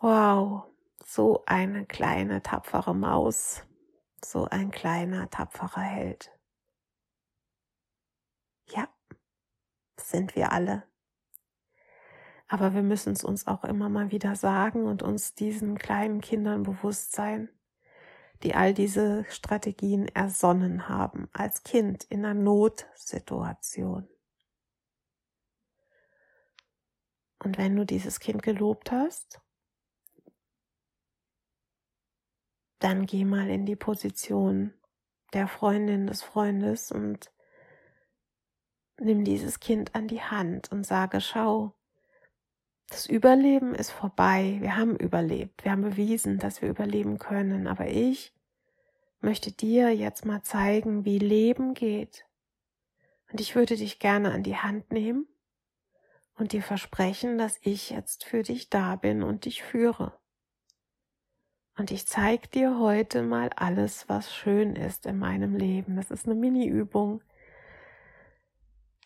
Wow, 0.00 0.64
so 1.04 1.44
eine 1.46 1.86
kleine 1.86 2.42
tapfere 2.42 2.96
Maus, 2.96 3.62
so 4.24 4.46
ein 4.46 4.72
kleiner 4.72 5.30
tapferer 5.30 5.82
Held. 5.82 6.32
Ja, 8.70 8.88
sind 9.96 10.34
wir 10.34 10.50
alle. 10.50 10.82
Aber 12.48 12.74
wir 12.74 12.82
müssen 12.82 13.12
es 13.12 13.22
uns 13.22 13.46
auch 13.46 13.62
immer 13.62 13.88
mal 13.88 14.10
wieder 14.10 14.34
sagen 14.34 14.84
und 14.84 15.04
uns 15.04 15.34
diesen 15.34 15.78
kleinen 15.78 16.20
Kindern 16.20 16.64
bewusst 16.64 17.12
sein, 17.12 17.48
die 18.42 18.56
all 18.56 18.74
diese 18.74 19.24
Strategien 19.30 20.08
ersonnen 20.08 20.88
haben 20.88 21.28
als 21.32 21.62
Kind 21.62 22.02
in 22.02 22.24
einer 22.24 22.34
Notsituation. 22.34 24.08
Und 27.38 27.58
wenn 27.58 27.76
du 27.76 27.84
dieses 27.84 28.20
Kind 28.20 28.42
gelobt 28.42 28.90
hast, 28.90 29.40
dann 32.78 33.06
geh 33.06 33.24
mal 33.24 33.48
in 33.48 33.66
die 33.66 33.76
Position 33.76 34.74
der 35.32 35.48
Freundin 35.48 36.06
des 36.06 36.22
Freundes 36.22 36.92
und 36.92 37.32
nimm 38.98 39.24
dieses 39.24 39.60
Kind 39.60 39.94
an 39.94 40.08
die 40.08 40.22
Hand 40.22 40.70
und 40.72 40.86
sage, 40.86 41.20
schau, 41.20 41.74
das 42.88 43.06
Überleben 43.06 43.74
ist 43.74 43.90
vorbei. 43.90 44.58
Wir 44.60 44.76
haben 44.76 44.96
überlebt. 44.96 45.64
Wir 45.64 45.72
haben 45.72 45.82
bewiesen, 45.82 46.38
dass 46.38 46.62
wir 46.62 46.68
überleben 46.68 47.18
können. 47.18 47.66
Aber 47.66 47.88
ich 47.88 48.32
möchte 49.20 49.50
dir 49.50 49.90
jetzt 49.90 50.24
mal 50.24 50.42
zeigen, 50.42 51.04
wie 51.04 51.18
Leben 51.18 51.74
geht. 51.74 52.26
Und 53.30 53.40
ich 53.40 53.56
würde 53.56 53.76
dich 53.76 53.98
gerne 53.98 54.30
an 54.30 54.44
die 54.44 54.56
Hand 54.56 54.92
nehmen 54.92 55.26
und 56.36 56.52
dir 56.52 56.62
versprechen, 56.62 57.38
dass 57.38 57.58
ich 57.62 57.90
jetzt 57.90 58.24
für 58.24 58.42
dich 58.42 58.70
da 58.70 58.96
bin 58.96 59.22
und 59.22 59.44
dich 59.44 59.62
führe. 59.62 60.18
Und 61.78 61.90
ich 61.90 62.06
zeige 62.06 62.48
dir 62.48 62.78
heute 62.78 63.22
mal 63.22 63.50
alles, 63.54 64.08
was 64.08 64.34
schön 64.34 64.76
ist 64.76 65.04
in 65.04 65.18
meinem 65.18 65.56
Leben. 65.56 65.96
Das 65.96 66.10
ist 66.10 66.26
eine 66.26 66.34
Mini-Übung, 66.34 67.22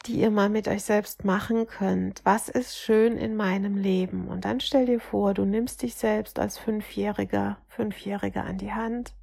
die 0.06 0.20
ihr 0.20 0.30
mal 0.30 0.48
mit 0.48 0.68
euch 0.68 0.84
selbst 0.84 1.24
machen 1.24 1.66
könnt. 1.66 2.24
Was 2.24 2.48
ist 2.48 2.78
schön 2.78 3.16
in 3.16 3.34
meinem 3.34 3.76
Leben? 3.76 4.28
Und 4.28 4.44
dann 4.44 4.60
stell 4.60 4.86
dir 4.86 5.00
vor, 5.00 5.34
du 5.34 5.44
nimmst 5.44 5.82
dich 5.82 5.96
selbst 5.96 6.38
als 6.38 6.58
Fünfjähriger, 6.58 7.58
Fünfjähriger 7.66 8.44
an 8.44 8.58
die 8.58 8.72
Hand 8.72 9.14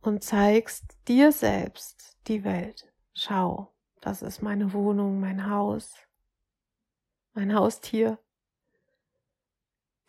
und 0.00 0.22
zeigst 0.22 0.96
dir 1.08 1.32
selbst 1.32 2.16
die 2.28 2.44
Welt. 2.44 2.92
Schau, 3.12 3.74
das 4.00 4.22
ist 4.22 4.40
meine 4.40 4.72
Wohnung, 4.72 5.18
mein 5.18 5.50
Haus, 5.50 5.94
mein 7.34 7.54
Haustier, 7.54 8.18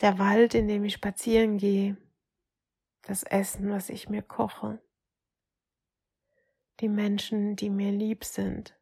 der 0.02 0.20
Wald, 0.20 0.54
in 0.54 0.68
dem 0.68 0.86
ich 0.86 0.94
spazieren 0.94 1.58
gehe, 1.58 1.98
das 3.02 3.24
Essen, 3.24 3.70
was 3.70 3.90
ich 3.90 4.10
mir 4.10 4.22
koche, 4.22 4.80
die 6.80 6.90
Menschen, 6.90 7.56
die 7.56 7.70
mir 7.70 7.92
lieb 7.92 8.24
sind, 8.24 8.78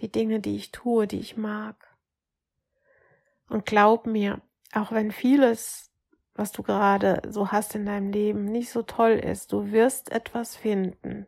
die 0.00 0.10
Dinge, 0.10 0.40
die 0.40 0.56
ich 0.56 0.72
tue, 0.72 1.06
die 1.06 1.20
ich 1.20 1.36
mag. 1.36 1.96
Und 3.48 3.66
glaub 3.66 4.06
mir, 4.06 4.40
auch 4.72 4.92
wenn 4.92 5.12
vieles, 5.12 5.92
was 6.34 6.52
du 6.52 6.62
gerade 6.62 7.22
so 7.30 7.52
hast 7.52 7.74
in 7.74 7.86
deinem 7.86 8.10
Leben, 8.10 8.44
nicht 8.44 8.70
so 8.70 8.82
toll 8.82 9.12
ist, 9.12 9.52
du 9.52 9.70
wirst 9.70 10.10
etwas 10.10 10.56
finden, 10.56 11.26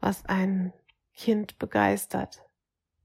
was 0.00 0.24
ein 0.26 0.72
Kind 1.12 1.58
begeistert. 1.58 2.43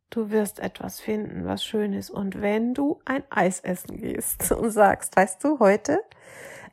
Du 0.10 0.32
wirst 0.32 0.60
etwas 0.60 1.00
finden, 1.00 1.46
was 1.46 1.64
schön 1.64 1.94
ist. 1.94 2.10
Und 2.10 2.42
wenn 2.42 2.74
du 2.74 3.00
ein 3.06 3.24
Eis 3.30 3.60
essen 3.60 3.98
gehst 3.98 4.52
und 4.52 4.72
sagst, 4.72 5.16
weißt 5.16 5.44
du, 5.44 5.60
heute 5.60 6.00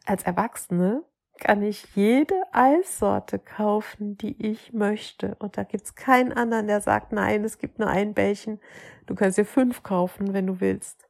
als 0.06 0.22
Erwachsene 0.22 1.04
kann 1.38 1.62
ich 1.62 1.94
jede 1.94 2.42
Eissorte 2.52 3.38
kaufen, 3.38 4.16
die 4.16 4.40
ich 4.50 4.72
möchte. 4.72 5.34
Und 5.38 5.58
da 5.58 5.64
gibt's 5.64 5.94
keinen 5.94 6.32
anderen, 6.32 6.66
der 6.66 6.80
sagt, 6.80 7.12
nein, 7.12 7.44
es 7.44 7.58
gibt 7.58 7.78
nur 7.78 7.88
ein 7.88 8.14
Bällchen. 8.14 8.58
Du 9.06 9.14
kannst 9.14 9.36
dir 9.36 9.44
fünf 9.44 9.82
kaufen, 9.82 10.32
wenn 10.32 10.46
du 10.46 10.60
willst. 10.60 11.08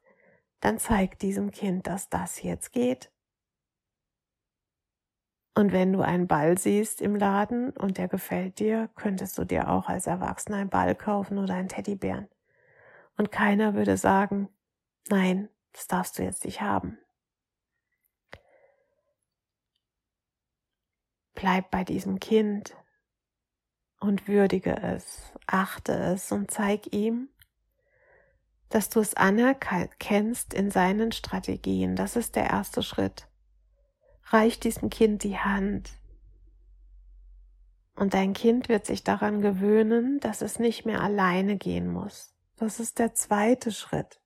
Dann 0.61 0.79
zeig 0.79 1.19
diesem 1.21 1.53
Kind, 1.53 1.87
dass 1.87 2.09
das 2.09 2.43
jetzt 2.43 2.73
geht. 2.73 3.11
Und 5.57 5.73
wenn 5.73 5.95
du 5.95 6.03
einen 6.03 6.27
Ball 6.27 6.59
siehst 6.59 7.01
im 7.01 7.17
Laden 7.17 7.71
und 7.71 7.97
der 7.97 8.09
gefällt 8.09 8.59
dir, 8.59 8.91
könntest 8.95 9.39
du 9.39 9.45
dir 9.47 9.71
auch 9.71 9.89
als 9.89 10.07
Erwachsener 10.07 10.59
einen 10.59 10.69
Ball 10.69 10.95
kaufen 10.95 11.39
oder 11.39 11.55
einen 11.55 11.71
Teddybären. 11.71 12.29
Und 13.17 13.33
keiner 13.33 13.73
würde 13.73 13.97
sagen, 13.97 14.51
nein, 15.09 15.49
das 15.73 15.87
darfst 15.87 16.19
du 16.19 16.23
jetzt 16.23 16.45
nicht 16.45 16.61
haben. 16.61 16.99
Bleib 21.35 21.71
bei 21.71 21.85
diesem 21.85 22.21
Kind 22.21 22.77
und 23.99 24.29
würdige 24.29 24.77
es, 24.77 25.33
achte 25.47 25.95
es 25.95 26.33
und 26.33 26.51
zeig 26.51 26.93
ihm, 26.93 27.31
dass 28.69 28.91
du 28.91 29.01
es 29.01 29.15
anerkennst 29.15 30.53
in 30.53 30.71
seinen 30.71 31.13
Strategien. 31.13 31.97
Das 31.97 32.15
ist 32.15 32.37
der 32.37 32.51
erste 32.51 32.83
Schritt. 32.83 33.27
Reich 34.27 34.59
diesem 34.59 34.91
Kind 34.91 35.23
die 35.23 35.39
Hand. 35.39 35.91
Und 37.95 38.13
dein 38.13 38.35
Kind 38.35 38.69
wird 38.69 38.85
sich 38.85 39.05
daran 39.05 39.41
gewöhnen, 39.41 40.21
dass 40.21 40.43
es 40.43 40.59
nicht 40.59 40.85
mehr 40.85 41.01
alleine 41.01 41.57
gehen 41.57 41.89
muss. 41.89 42.35
Das 42.57 42.81
ist 42.81 42.99
der 42.99 43.15
zweite 43.15 43.71
Schritt. 43.71 44.21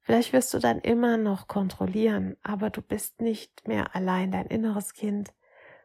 Vielleicht 0.00 0.32
wirst 0.32 0.52
du 0.54 0.58
dann 0.58 0.80
immer 0.80 1.16
noch 1.16 1.46
kontrollieren, 1.46 2.36
aber 2.42 2.70
du 2.70 2.82
bist 2.82 3.20
nicht 3.20 3.66
mehr 3.68 3.94
allein. 3.94 4.32
Dein 4.32 4.46
inneres 4.46 4.94
Kind 4.94 5.32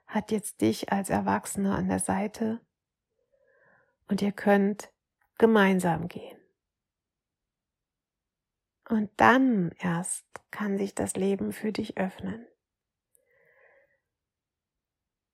hat 0.07 0.31
jetzt 0.31 0.61
dich 0.61 0.91
als 0.91 1.09
Erwachsener 1.09 1.75
an 1.75 1.87
der 1.87 1.99
Seite 1.99 2.61
und 4.07 4.21
ihr 4.21 4.31
könnt 4.31 4.91
gemeinsam 5.37 6.07
gehen. 6.07 6.37
Und 8.89 9.11
dann 9.17 9.71
erst 9.79 10.25
kann 10.49 10.77
sich 10.77 10.95
das 10.95 11.15
Leben 11.15 11.51
für 11.51 11.71
dich 11.71 11.97
öffnen. 11.97 12.47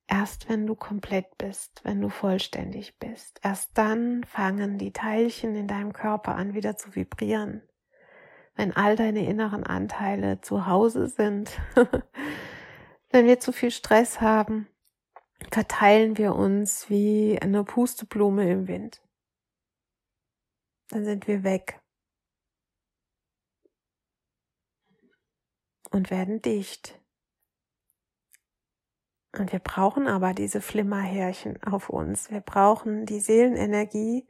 Erst 0.08 0.50
wenn 0.50 0.68
du 0.68 0.76
komplett 0.76 1.38
bist, 1.38 1.82
wenn 1.84 2.02
du 2.02 2.10
vollständig 2.10 2.98
bist, 3.00 3.40
erst 3.44 3.78
dann 3.78 4.24
fangen 4.24 4.78
die 4.78 4.92
Teilchen 4.92 5.56
in 5.56 5.68
deinem 5.68 5.94
Körper 5.94 6.36
an 6.36 6.54
wieder 6.54 6.76
zu 6.78 6.96
vibrieren. 6.96 7.62
Wenn 8.56 8.76
all 8.76 8.96
deine 8.96 9.26
inneren 9.26 9.64
Anteile 9.64 10.42
zu 10.42 10.68
Hause 10.68 11.08
sind, 11.08 11.58
wenn 13.10 13.26
wir 13.26 13.40
zu 13.40 13.52
viel 13.52 13.72
Stress 13.72 14.22
haben, 14.22 14.68
verteilen 15.52 16.18
wir 16.18 16.36
uns 16.36 16.90
wie 16.90 17.40
eine 17.42 17.64
Pusteblume 17.64 18.50
im 18.52 18.68
Wind. 18.68 19.02
Dann 20.90 21.06
sind 21.06 21.28
wir 21.28 21.44
weg. 21.44 21.83
Und 25.94 26.12
werden 26.12 26.42
dicht. 26.42 27.00
Und 29.38 29.52
wir 29.52 29.60
brauchen 29.60 30.08
aber 30.08 30.34
diese 30.34 30.60
Flimmerhärchen 30.60 31.62
auf 31.64 31.90
uns. 31.90 32.30
Wir 32.30 32.42
brauchen 32.42 33.06
die 33.06 33.20
Seelenenergie, 33.20 34.28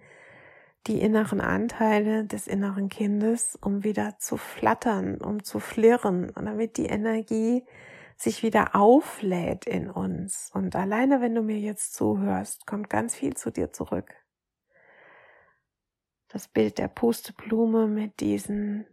die 0.88 1.02
inneren 1.02 1.42
Anteile 1.42 2.26
des 2.26 2.48
inneren 2.48 2.90
Kindes, 2.90 3.58
um 3.62 3.84
wieder 3.84 4.18
zu 4.20 4.38
flattern, 4.38 5.18
um 5.18 5.44
zu 5.44 5.60
flirren 5.60 6.30
und 6.30 6.46
damit 6.46 6.78
die 6.78 6.86
Energie 6.86 7.66
sich 8.18 8.44
wieder 8.44 8.76
auflädt 8.76 9.66
in 9.66 9.90
uns. 9.90 10.52
Und 10.54 10.76
alleine, 10.76 11.22
wenn 11.22 11.36
du 11.36 11.42
mir 11.42 11.60
jetzt 11.60 11.94
zuhörst, 11.94 12.68
kommt 12.68 12.90
ganz 12.90 13.16
viel 13.16 13.36
zu 13.36 13.52
dir 13.52 13.72
zurück. 13.72 14.14
Das 16.28 16.48
Bild 16.48 16.78
der 16.78 16.88
Pusteblume 16.88 17.88
mit 17.88 18.20
diesen 18.20 18.86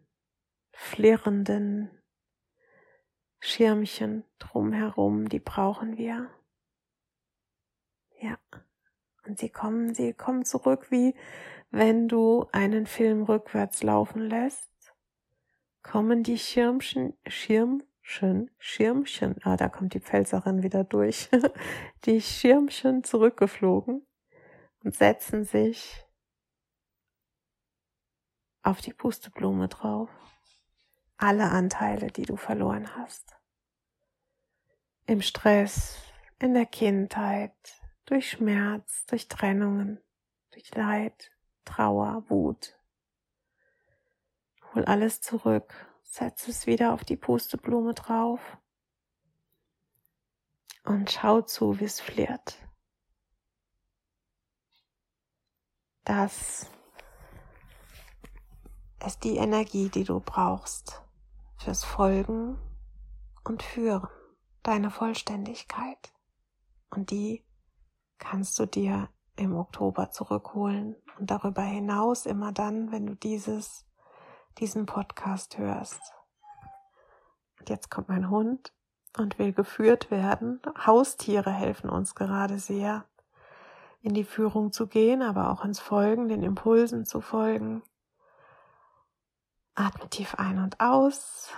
flirrenden 0.73 2.00
Schirmchen 3.41 4.25
drumherum, 4.39 5.29
die 5.29 5.41
brauchen 5.41 5.97
wir. 5.97 6.31
Ja. 8.21 8.39
Und 9.27 9.39
sie 9.39 9.49
kommen, 9.49 9.95
sie 9.95 10.13
kommen 10.13 10.45
zurück, 10.45 10.91
wie 10.91 11.15
wenn 11.71 12.09
du 12.09 12.47
einen 12.53 12.87
Film 12.87 13.23
rückwärts 13.23 13.83
laufen 13.83 14.21
lässt, 14.29 14.71
kommen 15.83 16.23
die 16.23 16.39
Schirmchen, 16.39 17.17
Schirmchen, 17.27 18.51
Schirmchen, 18.59 19.37
ah, 19.43 19.57
da 19.57 19.69
kommt 19.69 19.95
die 19.95 20.01
Pfälzerin 20.01 20.63
wieder 20.63 20.85
durch, 20.85 21.31
die 22.05 22.21
Schirmchen 22.21 23.05
zurückgeflogen 23.05 24.07
und 24.85 24.95
setzen 24.95 25.45
sich 25.45 26.05
auf 28.63 28.81
die 28.81 28.93
Pusteblume 28.93 29.69
drauf 29.69 30.11
alle 31.21 31.51
Anteile, 31.51 32.11
die 32.11 32.23
du 32.25 32.37
verloren 32.37 32.97
hast. 32.97 33.37
Im 35.07 35.21
Stress, 35.21 35.99
in 36.39 36.55
der 36.55 36.67
Kindheit, 36.67 37.53
durch 38.07 38.31
Schmerz, 38.31 39.05
durch 39.07 39.29
Trennungen, 39.29 40.01
durch 40.51 40.75
Leid, 40.75 41.31
Trauer, 41.65 42.25
Wut. 42.29 42.79
Hol 44.75 44.85
alles 44.87 45.21
zurück, 45.21 45.75
setz 46.03 46.49
es 46.49 46.67
wieder 46.67 46.95
auf 46.95 47.05
die 47.05 47.17
Pusteblume 47.17 47.93
drauf 47.93 48.41
und 50.85 51.11
schau 51.11 51.43
zu, 51.43 51.79
wie 51.81 51.85
es 51.85 52.01
flirt. 52.01 52.57
Das 56.05 56.71
ist 59.05 59.23
die 59.23 59.37
Energie, 59.37 59.91
die 59.91 60.05
du 60.05 60.21
brauchst 60.21 61.03
fürs 61.61 61.85
Folgen 61.85 62.59
und 63.45 63.63
Führen, 63.63 64.09
deine 64.63 64.91
Vollständigkeit. 64.91 66.13
Und 66.89 67.11
die 67.11 67.45
kannst 68.19 68.59
du 68.59 68.67
dir 68.67 69.11
im 69.37 69.55
Oktober 69.55 70.11
zurückholen 70.11 70.97
und 71.19 71.31
darüber 71.31 71.63
hinaus 71.63 72.25
immer 72.25 72.53
dann, 72.53 72.93
wenn 72.93 73.07
du 73.07 73.15
dieses, 73.15 73.87
diesen 74.59 74.87
Podcast 74.87 75.59
hörst. 75.59 76.01
Und 77.59 77.69
jetzt 77.69 77.91
kommt 77.91 78.09
mein 78.09 78.31
Hund 78.31 78.73
und 79.19 79.39
will 79.39 79.53
geführt 79.53 80.11
werden. 80.11 80.61
Haustiere 80.87 81.53
helfen 81.53 81.91
uns 81.91 82.15
gerade 82.15 82.59
sehr, 82.59 83.05
in 84.01 84.15
die 84.15 84.25
Führung 84.25 84.73
zu 84.73 84.87
gehen, 84.87 85.21
aber 85.21 85.51
auch 85.51 85.63
ins 85.63 85.79
Folgen, 85.79 86.29
den 86.29 86.43
Impulsen 86.43 87.05
zu 87.05 87.21
folgen. 87.21 87.83
Atme 89.81 90.11
tief 90.11 90.35
ein 90.35 90.59
und 90.59 90.79
aus. 90.79 91.49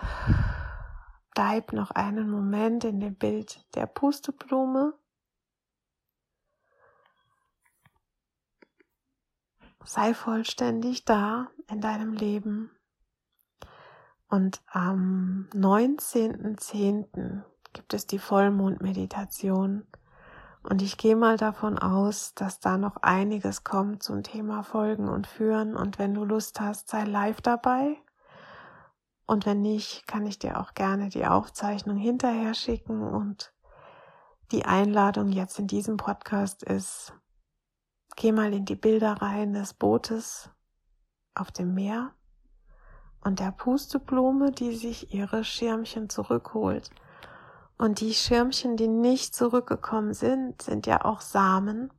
Bleib 1.34 1.72
noch 1.72 1.90
einen 1.90 2.30
Moment 2.30 2.84
in 2.84 3.00
dem 3.00 3.16
Bild 3.16 3.66
der 3.74 3.86
Pusteblume. 3.86 4.94
Sei 9.84 10.14
vollständig 10.14 11.04
da 11.04 11.48
in 11.68 11.80
deinem 11.80 12.12
Leben. 12.12 12.70
Und 14.28 14.62
am 14.68 15.48
19.10. 15.52 17.42
gibt 17.72 17.92
es 17.92 18.06
die 18.06 18.20
Vollmondmeditation. 18.20 19.84
Und 20.62 20.80
ich 20.80 20.96
gehe 20.96 21.16
mal 21.16 21.36
davon 21.36 21.76
aus, 21.76 22.34
dass 22.34 22.60
da 22.60 22.78
noch 22.78 22.98
einiges 22.98 23.64
kommt 23.64 24.04
zum 24.04 24.22
Thema 24.22 24.62
Folgen 24.62 25.08
und 25.08 25.26
Führen. 25.26 25.74
Und 25.74 25.98
wenn 25.98 26.14
du 26.14 26.24
Lust 26.24 26.60
hast, 26.60 26.88
sei 26.88 27.02
live 27.02 27.40
dabei. 27.40 28.00
Und 29.32 29.46
wenn 29.46 29.62
nicht, 29.62 30.06
kann 30.06 30.26
ich 30.26 30.38
dir 30.38 30.60
auch 30.60 30.74
gerne 30.74 31.08
die 31.08 31.24
Aufzeichnung 31.24 31.96
hinterher 31.96 32.52
schicken. 32.52 33.02
Und 33.02 33.54
die 34.50 34.66
Einladung 34.66 35.32
jetzt 35.32 35.58
in 35.58 35.66
diesem 35.66 35.96
Podcast 35.96 36.62
ist, 36.62 37.14
geh 38.14 38.30
mal 38.30 38.52
in 38.52 38.66
die 38.66 38.76
Bilder 38.76 39.22
rein 39.22 39.54
des 39.54 39.72
Bootes 39.72 40.50
auf 41.34 41.50
dem 41.50 41.72
Meer 41.72 42.12
und 43.24 43.40
der 43.40 43.52
Pusteblume, 43.52 44.50
die 44.50 44.76
sich 44.76 45.14
ihre 45.14 45.44
Schirmchen 45.44 46.10
zurückholt. 46.10 46.90
Und 47.78 48.00
die 48.00 48.12
Schirmchen, 48.12 48.76
die 48.76 48.88
nicht 48.88 49.34
zurückgekommen 49.34 50.12
sind, 50.12 50.60
sind 50.60 50.86
ja 50.86 51.06
auch 51.06 51.22
Samen, 51.22 51.90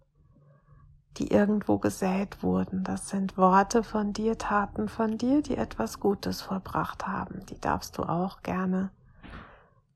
die 1.18 1.32
irgendwo 1.32 1.78
gesät 1.78 2.42
wurden. 2.42 2.84
Das 2.84 3.10
sind 3.10 3.38
Worte 3.38 3.84
von 3.84 4.14
dir, 4.14 4.38
Taten 4.38 4.90
von 4.90 5.18
dir, 5.18 5.42
die 5.42 5.58
etwas 5.58 6.00
Gutes 6.00 6.42
vollbracht 6.42 7.08
haben. 7.08 7.46
Die 7.48 7.60
darfst 7.60 7.98
du 7.98 8.04
auch 8.04 8.42
gerne 8.42 8.92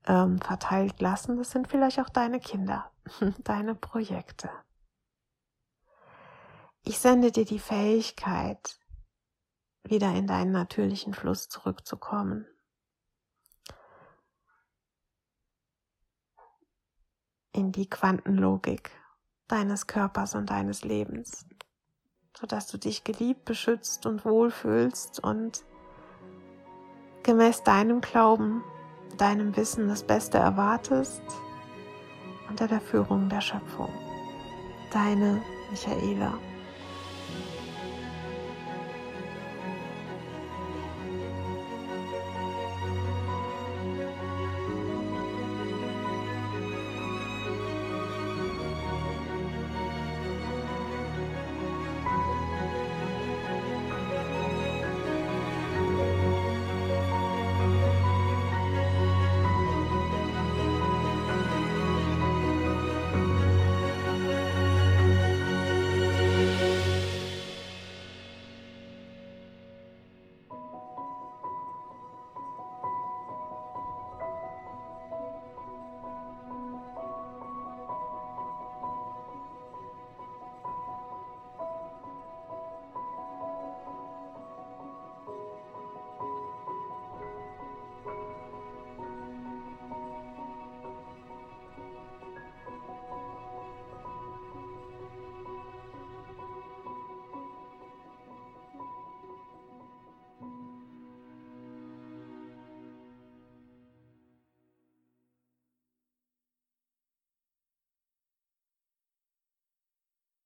ähm, 0.06 0.40
verteilt 0.40 1.00
lassen. 1.00 1.36
Das 1.36 1.50
sind 1.50 1.68
vielleicht 1.68 2.00
auch 2.00 2.08
deine 2.08 2.40
Kinder, 2.40 2.90
deine 3.44 3.74
Projekte. 3.74 4.50
Ich 6.82 6.98
sende 6.98 7.32
dir 7.32 7.44
die 7.44 7.58
Fähigkeit, 7.58 8.78
wieder 9.84 10.14
in 10.14 10.26
deinen 10.26 10.52
natürlichen 10.52 11.14
Fluss 11.14 11.48
zurückzukommen. 11.48 12.46
In 17.52 17.72
die 17.72 17.90
Quantenlogik 17.90 18.97
deines 19.48 19.86
Körpers 19.86 20.34
und 20.34 20.50
deines 20.50 20.84
Lebens, 20.84 21.46
sodass 22.38 22.68
du 22.68 22.78
dich 22.78 23.04
geliebt, 23.04 23.44
beschützt 23.44 24.06
und 24.06 24.24
wohlfühlst 24.24 25.20
und 25.22 25.64
gemäß 27.22 27.62
deinem 27.64 28.00
Glauben 28.00 28.62
deinem 29.18 29.56
Wissen 29.56 29.88
das 29.88 30.02
Beste 30.02 30.38
erwartest, 30.38 31.22
unter 32.48 32.68
der 32.68 32.80
Führung 32.80 33.28
der 33.28 33.40
Schöpfung. 33.40 33.92
Deine 34.92 35.42
Michaela. 35.70 36.38